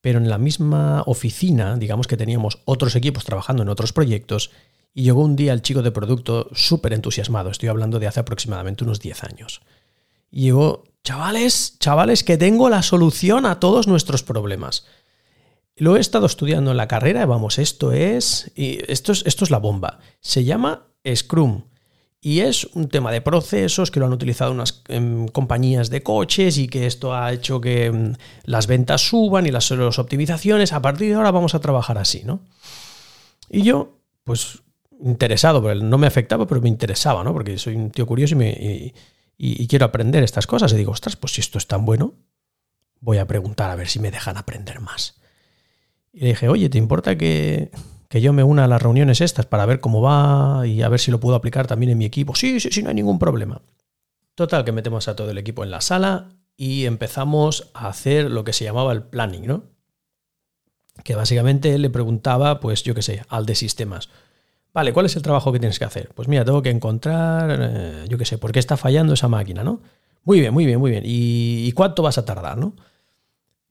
Pero 0.00 0.18
en 0.18 0.28
la 0.28 0.38
misma 0.38 1.02
oficina, 1.06 1.76
digamos 1.76 2.06
que 2.06 2.16
teníamos 2.16 2.60
otros 2.64 2.96
equipos 2.96 3.24
trabajando 3.24 3.62
en 3.62 3.68
otros 3.68 3.92
proyectos, 3.92 4.50
y 4.94 5.04
llegó 5.04 5.22
un 5.22 5.36
día 5.36 5.52
el 5.52 5.62
chico 5.62 5.82
de 5.82 5.90
producto 5.90 6.48
súper 6.52 6.92
entusiasmado, 6.92 7.50
estoy 7.50 7.68
hablando 7.68 7.98
de 7.98 8.06
hace 8.06 8.20
aproximadamente 8.20 8.84
unos 8.84 9.00
10 9.00 9.24
años. 9.24 9.62
Y 10.30 10.42
llegó, 10.42 10.84
chavales, 11.04 11.78
chavales, 11.78 12.24
que 12.24 12.36
tengo 12.36 12.68
la 12.68 12.82
solución 12.82 13.46
a 13.46 13.60
todos 13.60 13.86
nuestros 13.86 14.22
problemas. 14.22 14.86
Lo 15.76 15.96
he 15.96 16.00
estado 16.00 16.26
estudiando 16.26 16.72
en 16.72 16.76
la 16.76 16.88
carrera, 16.88 17.24
vamos, 17.26 17.58
esto 17.58 17.92
es, 17.92 18.50
y 18.54 18.80
esto 18.90 19.12
es, 19.12 19.24
esto 19.24 19.44
es 19.44 19.50
la 19.50 19.58
bomba. 19.58 20.00
Se 20.20 20.44
llama 20.44 20.86
Scrum 21.14 21.64
y 22.24 22.38
es 22.40 22.66
un 22.74 22.88
tema 22.88 23.10
de 23.10 23.20
procesos 23.20 23.90
que 23.90 23.98
lo 23.98 24.06
han 24.06 24.12
utilizado 24.12 24.52
unas 24.52 24.84
em, 24.86 25.26
compañías 25.26 25.90
de 25.90 26.04
coches 26.04 26.56
y 26.56 26.68
que 26.68 26.86
esto 26.86 27.12
ha 27.12 27.32
hecho 27.32 27.60
que 27.60 27.86
em, 27.86 28.14
las 28.44 28.68
ventas 28.68 29.00
suban 29.00 29.44
y 29.44 29.50
las, 29.50 29.68
las, 29.72 29.98
optimizaciones. 29.98 30.72
A 30.72 30.80
partir 30.80 31.08
de 31.08 31.14
ahora 31.14 31.32
vamos 31.32 31.56
a 31.56 31.60
trabajar 31.60 31.98
así, 31.98 32.22
¿no? 32.24 32.40
Y 33.50 33.62
yo, 33.62 33.98
pues 34.22 34.62
interesado, 35.00 35.74
no 35.74 35.98
me 35.98 36.06
afectaba, 36.06 36.46
pero 36.46 36.60
me 36.60 36.68
interesaba, 36.68 37.24
¿no? 37.24 37.32
Porque 37.32 37.58
soy 37.58 37.74
un 37.74 37.90
tío 37.90 38.06
curioso 38.06 38.36
y, 38.36 38.38
me, 38.38 38.94
y 39.36 39.66
quiero 39.66 39.86
aprender 39.86 40.22
estas 40.22 40.46
cosas. 40.46 40.72
Y 40.72 40.76
digo, 40.76 40.92
ostras, 40.92 41.16
pues 41.16 41.32
si 41.32 41.40
esto 41.40 41.58
es 41.58 41.66
tan 41.66 41.84
bueno, 41.84 42.14
voy 43.00 43.18
a 43.18 43.26
preguntar 43.26 43.68
a 43.68 43.74
ver 43.74 43.88
si 43.88 43.98
me 43.98 44.12
dejan 44.12 44.36
aprender 44.36 44.80
más. 44.80 45.20
Y 46.12 46.20
le 46.20 46.28
dije, 46.28 46.48
oye, 46.48 46.68
¿te 46.68 46.78
importa 46.78 47.18
que, 47.18 47.72
yo 48.20 48.32
me 48.32 48.42
una 48.42 48.64
a 48.64 48.68
las 48.68 48.82
reuniones 48.82 49.20
estas 49.20 49.46
para 49.46 49.66
ver 49.66 49.80
cómo 49.80 50.02
va 50.02 50.66
y 50.66 50.82
a 50.82 50.88
ver 50.88 51.00
si 51.00 51.10
lo 51.10 51.20
puedo 51.20 51.34
aplicar 51.36 51.66
también 51.66 51.92
en 51.92 51.98
mi 51.98 52.04
equipo? 52.04 52.34
Sí, 52.34 52.60
sí, 52.60 52.68
sí, 52.70 52.82
no 52.82 52.90
hay 52.90 52.94
ningún 52.94 53.18
problema. 53.18 53.62
Total, 54.34 54.64
que 54.64 54.72
metemos 54.72 55.08
a 55.08 55.16
todo 55.16 55.30
el 55.30 55.38
equipo 55.38 55.64
en 55.64 55.70
la 55.70 55.80
sala 55.80 56.28
y 56.56 56.84
empezamos 56.84 57.70
a 57.74 57.88
hacer 57.88 58.30
lo 58.30 58.44
que 58.44 58.52
se 58.52 58.64
llamaba 58.64 58.92
el 58.92 59.02
planning, 59.02 59.46
¿no? 59.46 59.64
Que 61.04 61.14
básicamente 61.14 61.78
le 61.78 61.90
preguntaba, 61.90 62.60
pues 62.60 62.82
yo 62.82 62.94
qué 62.94 63.02
sé, 63.02 63.22
al 63.28 63.46
de 63.46 63.54
sistemas. 63.54 64.10
Vale, 64.74 64.92
¿cuál 64.92 65.06
es 65.06 65.16
el 65.16 65.22
trabajo 65.22 65.52
que 65.52 65.58
tienes 65.58 65.78
que 65.78 65.84
hacer? 65.84 66.10
Pues 66.14 66.28
mira, 66.28 66.44
tengo 66.44 66.62
que 66.62 66.70
encontrar, 66.70 67.58
eh, 67.60 68.04
yo 68.08 68.16
qué 68.18 68.24
sé, 68.24 68.38
por 68.38 68.52
qué 68.52 68.58
está 68.58 68.76
fallando 68.76 69.14
esa 69.14 69.28
máquina, 69.28 69.64
¿no? 69.64 69.82
Muy 70.24 70.40
bien, 70.40 70.54
muy 70.54 70.64
bien, 70.64 70.78
muy 70.78 70.90
bien. 70.90 71.04
¿Y, 71.04 71.66
¿Y, 71.66 71.72
cuánto 71.72 72.02
vas 72.02 72.16
a 72.16 72.24
tardar, 72.24 72.56
no? 72.56 72.74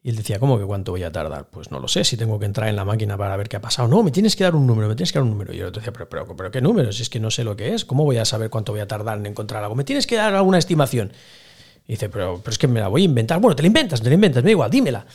Y 0.03 0.09
él 0.09 0.15
decía, 0.15 0.39
¿cómo 0.39 0.57
que 0.57 0.65
cuánto 0.65 0.91
voy 0.91 1.03
a 1.03 1.11
tardar? 1.11 1.47
Pues 1.51 1.69
no 1.69 1.79
lo 1.79 1.87
sé, 1.87 2.03
si 2.03 2.17
tengo 2.17 2.39
que 2.39 2.45
entrar 2.45 2.67
en 2.67 2.75
la 2.75 2.83
máquina 2.83 3.17
para 3.17 3.37
ver 3.37 3.47
qué 3.47 3.57
ha 3.57 3.61
pasado. 3.61 3.87
No, 3.87 4.01
me 4.01 4.09
tienes 4.09 4.35
que 4.35 4.43
dar 4.43 4.55
un 4.55 4.65
número, 4.65 4.87
me 4.87 4.95
tienes 4.95 5.11
que 5.11 5.19
dar 5.19 5.23
un 5.23 5.29
número. 5.29 5.53
Y 5.53 5.57
yo 5.57 5.69
decía, 5.69 5.93
pero, 5.93 6.09
pero, 6.09 6.35
pero 6.35 6.49
¿qué 6.49 6.59
número? 6.59 6.91
Si 6.91 7.03
es 7.03 7.09
que 7.09 7.19
no 7.19 7.29
sé 7.29 7.43
lo 7.43 7.55
que 7.55 7.75
es, 7.75 7.85
¿cómo 7.85 8.03
voy 8.03 8.17
a 8.17 8.25
saber 8.25 8.49
cuánto 8.49 8.71
voy 8.71 8.81
a 8.81 8.87
tardar 8.87 9.19
en 9.19 9.27
encontrar 9.27 9.61
algo? 9.61 9.75
Me 9.75 9.83
tienes 9.83 10.07
que 10.07 10.15
dar 10.15 10.33
alguna 10.33 10.57
estimación. 10.57 11.13
Y 11.87 11.93
dice, 11.93 12.09
pero, 12.09 12.39
pero 12.43 12.51
es 12.51 12.57
que 12.57 12.67
me 12.67 12.79
la 12.79 12.87
voy 12.87 13.03
a 13.03 13.05
inventar. 13.05 13.39
Bueno, 13.39 13.55
te 13.55 13.61
la 13.61 13.67
inventas, 13.67 14.01
te 14.01 14.09
la 14.09 14.15
inventas, 14.15 14.43
me 14.43 14.47
da 14.47 14.51
igual, 14.51 14.71
dímela. 14.71 15.05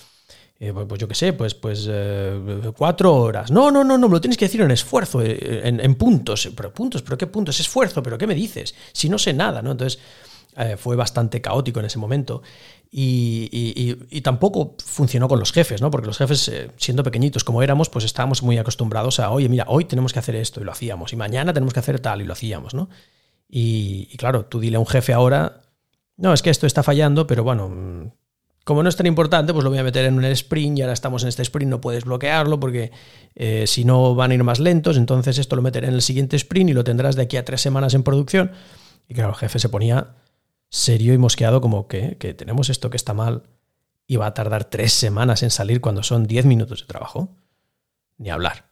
Pues, 0.59 0.87
pues, 0.89 1.01
yo 1.01 1.09
qué 1.09 1.15
sé, 1.15 1.33
pues, 1.33 1.55
pues 1.55 1.87
eh, 1.91 2.73
cuatro 2.77 3.15
horas. 3.15 3.51
No, 3.51 3.73
no, 3.73 3.83
no, 3.83 3.99
no, 3.99 4.09
me 4.09 4.15
lo 4.15 4.21
tienes 4.21 4.39
que 4.39 4.45
decir 4.45 4.61
en 4.61 4.71
esfuerzo, 4.71 5.21
eh, 5.21 5.63
en, 5.65 5.81
en, 5.81 5.97
puntos. 5.97 6.49
Pero 6.57 6.73
puntos, 6.73 7.03
pero 7.03 7.19
qué 7.19 7.27
puntos, 7.27 7.59
esfuerzo, 7.59 8.05
pero 8.05 8.17
qué 8.17 8.27
me 8.29 8.37
dices, 8.37 8.75
si 8.93 9.09
no 9.09 9.19
sé 9.19 9.33
nada, 9.33 9.63
¿no? 9.63 9.73
Entonces 9.73 9.99
eh, 10.57 10.77
fue 10.79 10.97
bastante 10.97 11.41
caótico 11.41 11.81
en 11.81 11.87
ese 11.87 11.99
momento. 11.99 12.43
Y, 12.91 14.21
tampoco 14.23 14.75
funcionó 14.83 15.29
con 15.29 15.39
los 15.39 15.53
jefes, 15.53 15.83
¿no? 15.83 15.91
Porque 15.91 16.07
los 16.07 16.17
jefes, 16.17 16.49
eh, 16.49 16.71
siendo 16.77 17.03
pequeñitos 17.03 17.45
como 17.45 17.63
éramos, 17.63 17.91
pues 17.91 18.05
estábamos 18.05 18.43
muy 18.43 18.57
acostumbrados 18.57 19.21
a, 19.21 19.31
oye, 19.31 19.49
mira, 19.49 19.67
hoy 19.69 19.85
tenemos 19.85 20.13
que 20.13 20.19
hacer 20.19 20.35
esto 20.35 20.61
y 20.61 20.65
lo 20.65 20.73
hacíamos, 20.73 21.13
y 21.13 21.17
mañana 21.17 21.53
tenemos 21.53 21.75
que 21.75 21.81
hacer 21.81 22.01
tal 22.01 22.23
y 22.23 22.25
lo 22.25 22.33
hacíamos, 22.33 22.75
¿no? 22.75 22.89
Y, 23.49 24.17
claro, 24.17 24.47
tú 24.47 24.61
dile 24.61 24.77
a 24.77 24.81
un 24.81 24.87
jefe 24.87 25.13
ahora, 25.13 25.61
no, 26.17 26.33
es 26.33 26.41
que 26.43 26.51
esto 26.51 26.67
está 26.67 26.83
fallando, 26.83 27.27
pero 27.27 27.45
bueno, 27.45 27.69
mm, 27.69 28.13
como 28.65 28.83
no 28.83 28.89
es 28.89 28.97
tan 28.97 29.07
importante, 29.07 29.53
pues 29.53 29.63
lo 29.63 29.71
voy 29.71 29.79
a 29.79 29.85
meter 29.85 30.07
en 30.07 30.15
un 30.15 30.25
sprint 30.25 30.79
y 30.79 30.83
ahora 30.83 30.95
estamos 30.95 31.23
en 31.23 31.29
este 31.29 31.43
sprint, 31.43 31.71
no 31.71 31.81
puedes 31.81 32.05
bloquearlo 32.05 32.59
porque 32.59 32.93
eh, 33.35 33.65
si 33.67 33.85
no 33.85 34.15
van 34.15 34.31
a 34.31 34.35
ir 34.35 34.43
más 34.43 34.59
lentos, 34.59 34.97
entonces 34.97 35.39
esto 35.39 35.55
lo 35.55 35.63
meteré 35.63 35.89
en 35.89 35.95
el 35.95 36.03
siguiente 36.03 36.37
sprint 36.37 36.71
y 36.71 36.73
lo 36.73 36.83
tendrás 36.83 37.15
de 37.15 37.23
aquí 37.23 37.37
a 37.37 37.45
tres 37.45 37.61
semanas 37.61 37.95
en 37.95 38.03
producción. 38.03 38.53
Y 39.07 39.15
claro, 39.15 39.31
el 39.31 39.37
jefe 39.37 39.59
se 39.59 39.69
ponía 39.69 40.17
serio 40.69 41.15
y 41.15 41.19
mosqueado 41.19 41.61
como 41.61 41.89
que, 41.89 42.17
que 42.19 42.35
tenemos 42.35 42.71
esto 42.71 42.91
que 42.91 42.97
está 42.97 43.15
mal 43.15 43.45
y 44.07 44.17
va 44.17 44.27
a 44.27 44.35
tardar 44.35 44.65
tres 44.65 44.93
semanas 44.93 45.43
en 45.43 45.51
salir 45.51 45.81
cuando 45.81 46.03
son 46.03 46.27
diez 46.27 46.45
minutos 46.45 46.81
de 46.81 46.87
trabajo. 46.87 47.37
Ni 48.19 48.31
hablar. 48.31 48.71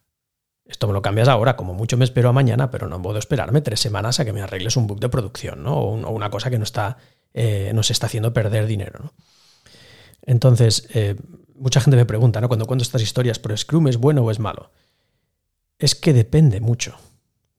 Esto 0.64 0.86
me 0.86 0.94
lo 0.94 1.02
cambias 1.02 1.28
ahora, 1.28 1.56
como 1.56 1.74
mucho 1.74 1.96
me 1.96 2.04
espero 2.04 2.30
a 2.30 2.32
mañana, 2.32 2.70
pero 2.70 2.88
no 2.88 3.00
puedo 3.02 3.18
esperarme 3.18 3.60
tres 3.60 3.80
semanas 3.80 4.18
a 4.18 4.24
que 4.24 4.32
me 4.32 4.40
arregles 4.40 4.76
un 4.76 4.86
bug 4.86 4.98
de 4.98 5.10
producción, 5.10 5.62
¿no? 5.62 5.74
O, 5.74 6.10
una 6.10 6.30
cosa 6.30 6.48
que 6.48 6.58
no 6.58 6.64
está, 6.64 6.96
eh, 7.34 7.72
nos 7.74 7.90
está 7.90 8.06
haciendo 8.06 8.32
perder 8.32 8.66
dinero, 8.66 9.00
¿no? 9.02 9.12
Entonces, 10.22 10.88
eh, 10.94 11.16
mucha 11.54 11.80
gente 11.80 11.96
me 11.96 12.06
pregunta, 12.06 12.40
¿no? 12.40 12.48
Cuando 12.48 12.64
cuento 12.66 12.82
estas 12.82 13.02
historias, 13.02 13.38
¿pero 13.38 13.54
Scrum 13.54 13.88
es 13.88 13.98
bueno 13.98 14.22
o 14.22 14.30
es 14.30 14.38
malo? 14.38 14.72
Es 15.78 15.94
que 15.94 16.14
depende 16.14 16.60
mucho. 16.60 16.96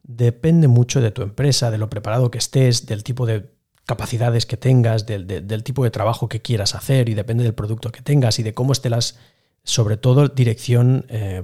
Depende 0.01 0.67
mucho 0.67 0.99
de 0.99 1.11
tu 1.11 1.21
empresa, 1.21 1.69
de 1.69 1.77
lo 1.77 1.89
preparado 1.91 2.31
que 2.31 2.39
estés, 2.39 2.87
del 2.87 3.03
tipo 3.03 3.27
de 3.27 3.54
capacidades 3.85 4.45
que 4.45 4.57
tengas, 4.57 5.05
del, 5.05 5.63
tipo 5.63 5.83
de 5.83 5.91
trabajo 5.91 6.27
que 6.27 6.41
quieras 6.41 6.75
hacer 6.75 7.09
y 7.09 7.13
depende 7.13 7.43
del 7.43 7.53
producto 7.53 7.91
que 7.91 8.01
tengas 8.01 8.39
y 8.39 8.43
de 8.43 8.53
cómo 8.53 8.73
esté 8.73 8.89
las, 8.89 9.17
sobre 9.63 9.97
todo 9.97 10.27
dirección, 10.27 11.05
eh, 11.09 11.43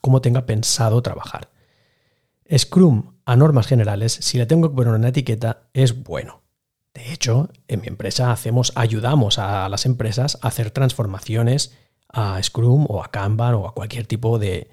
cómo 0.00 0.20
tenga 0.20 0.46
pensado 0.46 1.02
trabajar. 1.02 1.50
Scrum, 2.56 3.14
a 3.24 3.36
normas 3.36 3.66
generales, 3.66 4.12
si 4.12 4.38
le 4.38 4.46
tengo 4.46 4.70
que 4.70 4.76
poner 4.76 4.94
una 4.94 5.08
etiqueta, 5.08 5.68
es 5.72 6.04
bueno. 6.04 6.42
De 6.94 7.12
hecho, 7.12 7.50
en 7.68 7.80
mi 7.80 7.88
empresa 7.88 8.30
hacemos, 8.30 8.72
ayudamos 8.74 9.38
a 9.38 9.68
las 9.68 9.84
empresas 9.84 10.38
a 10.40 10.48
hacer 10.48 10.70
transformaciones 10.70 11.76
a 12.08 12.42
Scrum 12.42 12.86
o 12.88 13.02
a 13.02 13.10
Kanban 13.10 13.54
o 13.54 13.66
a 13.68 13.74
cualquier 13.74 14.06
tipo 14.06 14.38
de, 14.38 14.70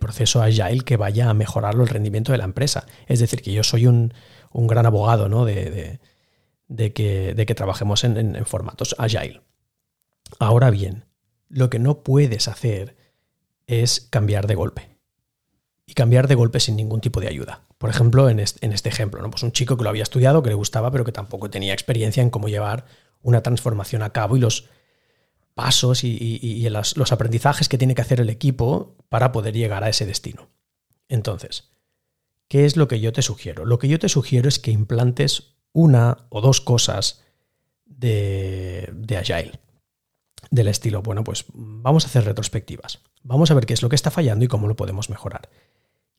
proceso 0.00 0.42
agile 0.42 0.80
que 0.84 0.96
vaya 0.96 1.28
a 1.28 1.34
mejorar 1.34 1.74
el 1.74 1.88
rendimiento 1.88 2.32
de 2.32 2.38
la 2.38 2.44
empresa. 2.44 2.86
Es 3.06 3.20
decir, 3.20 3.42
que 3.42 3.52
yo 3.52 3.62
soy 3.62 3.86
un, 3.86 4.12
gran 4.52 4.86
abogado 4.86 5.28
¿no? 5.28 5.44
de, 5.44 6.00
que, 6.68 7.34
de, 7.34 7.46
que, 7.46 7.54
trabajemos 7.54 8.04
en 8.04 8.44
formatos 8.46 8.94
agile. 8.98 9.42
Ahora 10.38 10.70
bien, 10.70 11.04
lo 11.48 11.70
que 11.70 11.78
no 11.78 12.02
puedes 12.02 12.48
hacer 12.48 12.96
es 13.66 14.00
cambiar 14.10 14.46
de 14.46 14.54
golpe. 14.54 14.88
Y 15.86 15.94
cambiar 15.94 16.28
de 16.28 16.34
golpe 16.34 16.60
sin 16.60 16.76
ningún 16.76 17.00
tipo 17.00 17.20
de 17.20 17.28
ayuda. 17.28 17.62
Por 17.78 17.90
ejemplo, 17.90 18.28
en 18.28 18.40
este, 18.40 18.88
ejemplo, 18.88 19.22
¿no? 19.22 19.30
pues 19.30 19.42
un 19.42 19.52
chico 19.52 19.76
que 19.76 19.84
lo 19.84 19.90
había 19.90 20.02
estudiado, 20.02 20.42
que 20.42 20.50
le 20.50 20.54
gustaba, 20.54 20.90
pero 20.90 21.04
que 21.04 21.12
tampoco 21.12 21.48
tenía 21.48 21.72
experiencia 21.72 22.22
en 22.22 22.30
cómo 22.30 22.48
llevar 22.48 22.84
una 23.22 23.42
transformación 23.42 24.02
a 24.02 24.10
cabo 24.10 24.36
y 24.36 24.40
los 24.40 24.68
pasos 25.54 26.04
y, 26.04 26.68
los 26.70 27.12
aprendizajes 27.12 27.68
que 27.68 27.78
tiene 27.78 27.94
que 27.94 28.02
hacer 28.02 28.20
el 28.20 28.30
equipo 28.30 28.96
para 29.08 29.32
poder 29.32 29.54
llegar 29.54 29.82
a 29.82 29.88
ese 29.88 30.06
destino. 30.06 30.50
Entonces, 31.08 31.70
¿qué 32.48 32.64
es 32.64 32.76
lo 32.76 32.86
que 32.86 33.00
yo 33.00 33.12
te 33.12 33.22
sugiero? 33.22 33.64
Lo 33.64 33.78
que 33.78 33.88
yo 33.88 33.98
te 33.98 34.08
sugiero 34.08 34.48
es 34.48 34.58
que 34.58 34.70
implantes 34.70 35.57
una 35.72 36.26
o 36.28 36.40
dos 36.40 36.60
cosas 36.60 37.22
de, 37.84 38.90
de 38.92 39.16
Agile 39.16 39.60
del 40.50 40.68
estilo, 40.68 41.02
bueno, 41.02 41.24
pues 41.24 41.44
vamos 41.52 42.04
a 42.04 42.08
hacer 42.08 42.24
retrospectivas, 42.24 43.00
vamos 43.22 43.50
a 43.50 43.54
ver 43.54 43.66
qué 43.66 43.74
es 43.74 43.82
lo 43.82 43.88
que 43.88 43.96
está 43.96 44.10
fallando 44.10 44.44
y 44.44 44.48
cómo 44.48 44.68
lo 44.68 44.76
podemos 44.76 45.10
mejorar. 45.10 45.50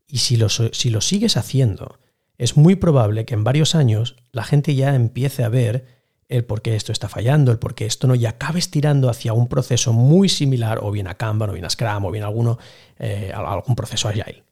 Y 0.08 0.20
si 0.20 0.38
lo, 0.38 0.50
si 0.50 0.90
lo 0.90 1.02
sigues 1.02 1.38
haciendo, 1.38 2.00
es 2.38 2.58
muy 2.58 2.76
probable 2.76 3.26
que 3.26 3.34
en 3.34 3.44
varios 3.44 3.76
años 3.76 4.16
la 4.32 4.44
gente 4.44 4.76
ya 4.76 4.96
empiece 4.96 5.44
a 5.44 5.50
ver 5.50 6.00
el 6.30 6.46
por 6.46 6.62
qué 6.62 6.76
esto 6.76 6.92
está 6.92 7.10
fallando, 7.10 7.52
el 7.52 7.60
por 7.60 7.74
qué 7.74 7.86
esto 7.86 8.08
no, 8.08 8.16
y 8.16 8.26
acabes 8.26 8.70
tirando 8.70 9.10
hacia 9.10 9.34
un 9.34 9.48
proceso 9.48 9.94
muy 9.94 10.30
similar, 10.30 10.80
o 10.82 10.92
bien 10.92 11.08
a 11.08 11.16
Kanban, 11.16 11.50
o 11.50 11.54
bien 11.54 11.66
a 11.66 11.70
Scrum, 11.70 12.06
o 12.06 12.12
bien 12.12 12.24
alguno, 12.24 12.60
eh, 13.00 13.32
algún 13.34 13.76
proceso 13.76 14.08
Agile. 14.08 14.44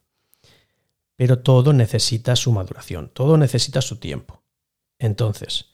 Pero 1.16 1.40
todo 1.40 1.74
necesita 1.74 2.36
su 2.36 2.52
maduración, 2.52 3.10
todo 3.14 3.38
necesita 3.38 3.82
su 3.82 3.98
tiempo. 3.98 4.44
Entonces, 5.00 5.66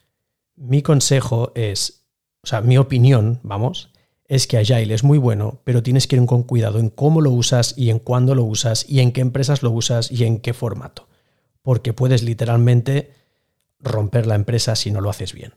mi 0.56 0.82
consejo 0.82 1.52
es, 1.56 2.06
o 2.42 2.48
sea, 2.48 2.62
mi 2.62 2.78
opinión, 2.78 3.40
vamos, 3.44 3.90
es 4.28 4.48
que 4.48 4.58
Agile 4.58 4.94
es 4.94 5.04
muy 5.04 5.18
bueno, 5.18 5.62
pero 5.64 5.84
tienes 5.84 6.08
que 6.08 6.16
ir 6.16 6.26
con 6.26 6.44
cuidado 6.44 6.80
en 6.80 6.90
cómo 6.90 7.22
lo 7.22 7.32
usas 7.32 7.74
y 7.78 7.90
en 7.90 8.00
cuándo 8.00 8.36
lo 8.36 8.44
usas 8.44 8.86
y 8.90 9.00
en 9.00 9.12
qué 9.12 9.22
empresas 9.22 9.64
lo 9.64 9.72
usas 9.72 10.12
y 10.12 10.24
en 10.24 10.40
qué 10.40 10.54
formato. 10.54 11.08
Porque 11.62 11.94
puedes 11.94 12.24
literalmente 12.24 13.12
romper 13.80 14.26
la 14.26 14.36
empresa 14.36 14.76
si 14.76 14.92
no 14.92 15.02
lo 15.02 15.10
haces 15.10 15.34
bien. 15.34 15.54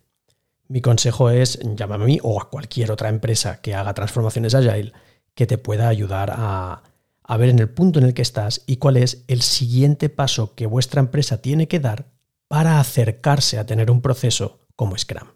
Mi 0.69 0.81
consejo 0.81 1.31
es 1.31 1.61
llámame 1.77 2.05
a 2.05 2.07
mí 2.07 2.19
o 2.23 2.41
a 2.41 2.51
cualquier 2.51 2.91
otra 2.91 3.09
empresa 3.09 3.61
que 3.61 3.75
haga 3.75 3.95
transformaciones 3.95 4.55
Agile 4.55 4.93
que 5.35 5.47
te 5.47 5.59
pueda 5.59 5.89
ayudar 5.89 6.33
a, 6.35 6.83
a 7.23 7.37
ver 7.37 7.51
en 7.51 7.61
el 7.61 7.69
punto 7.69 7.99
en 7.99 8.07
el 8.07 8.15
que 8.15 8.23
estás 8.23 8.63
y 8.67 8.77
cuál 8.77 8.97
es 8.97 9.25
el 9.29 9.43
siguiente 9.43 10.09
paso 10.09 10.55
que 10.55 10.67
vuestra 10.67 11.01
empresa 11.01 11.41
tiene 11.41 11.69
que 11.69 11.79
dar 11.79 12.16
para 12.49 12.81
acercarse 12.81 13.59
a 13.59 13.67
tener 13.67 13.91
un 13.91 14.01
proceso 14.01 14.67
como 14.77 14.97
Scrum. 14.97 15.29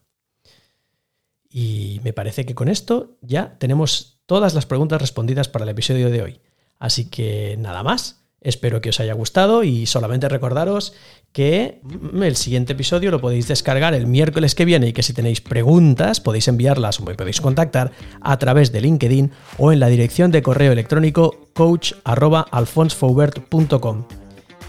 Y 1.48 2.00
me 2.04 2.12
parece 2.12 2.46
que 2.46 2.54
con 2.54 2.68
esto 2.68 3.18
ya 3.22 3.58
tenemos 3.58 4.20
todas 4.26 4.54
las 4.54 4.66
preguntas 4.66 5.00
respondidas 5.00 5.48
para 5.48 5.64
el 5.64 5.70
episodio 5.70 6.10
de 6.10 6.22
hoy. 6.22 6.40
Así 6.78 7.10
que 7.10 7.56
nada 7.58 7.82
más. 7.82 8.18
Espero 8.42 8.80
que 8.80 8.88
os 8.88 8.98
haya 9.00 9.12
gustado 9.12 9.64
y 9.64 9.84
solamente 9.84 10.26
recordaros 10.26 10.94
que 11.30 11.82
el 12.14 12.36
siguiente 12.36 12.72
episodio 12.72 13.10
lo 13.10 13.20
podéis 13.20 13.48
descargar 13.48 13.92
el 13.92 14.06
miércoles 14.06 14.54
que 14.54 14.64
viene 14.64 14.88
y 14.88 14.94
que 14.94 15.02
si 15.02 15.12
tenéis 15.12 15.42
preguntas 15.42 16.20
podéis 16.20 16.48
enviarlas 16.48 17.00
o 17.00 17.04
me 17.04 17.14
podéis 17.14 17.42
contactar 17.42 17.92
a 18.22 18.38
través 18.38 18.72
de 18.72 18.80
LinkedIn 18.80 19.30
o 19.58 19.72
en 19.72 19.80
la 19.80 19.88
dirección 19.88 20.30
de 20.30 20.40
correo 20.40 20.72
electrónico 20.72 21.48
coach.alfonsfoubert.com. 21.52 24.19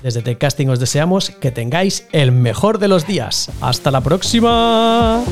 Desde 0.03 0.21
Techcasting 0.21 0.69
os 0.69 0.79
deseamos 0.79 1.29
que 1.29 1.51
tengáis 1.51 2.07
el 2.11 2.31
mejor 2.31 2.79
de 2.79 2.87
los 2.87 3.05
días. 3.05 3.51
¡Hasta 3.61 3.91
la 3.91 4.01
próxima! 4.01 5.23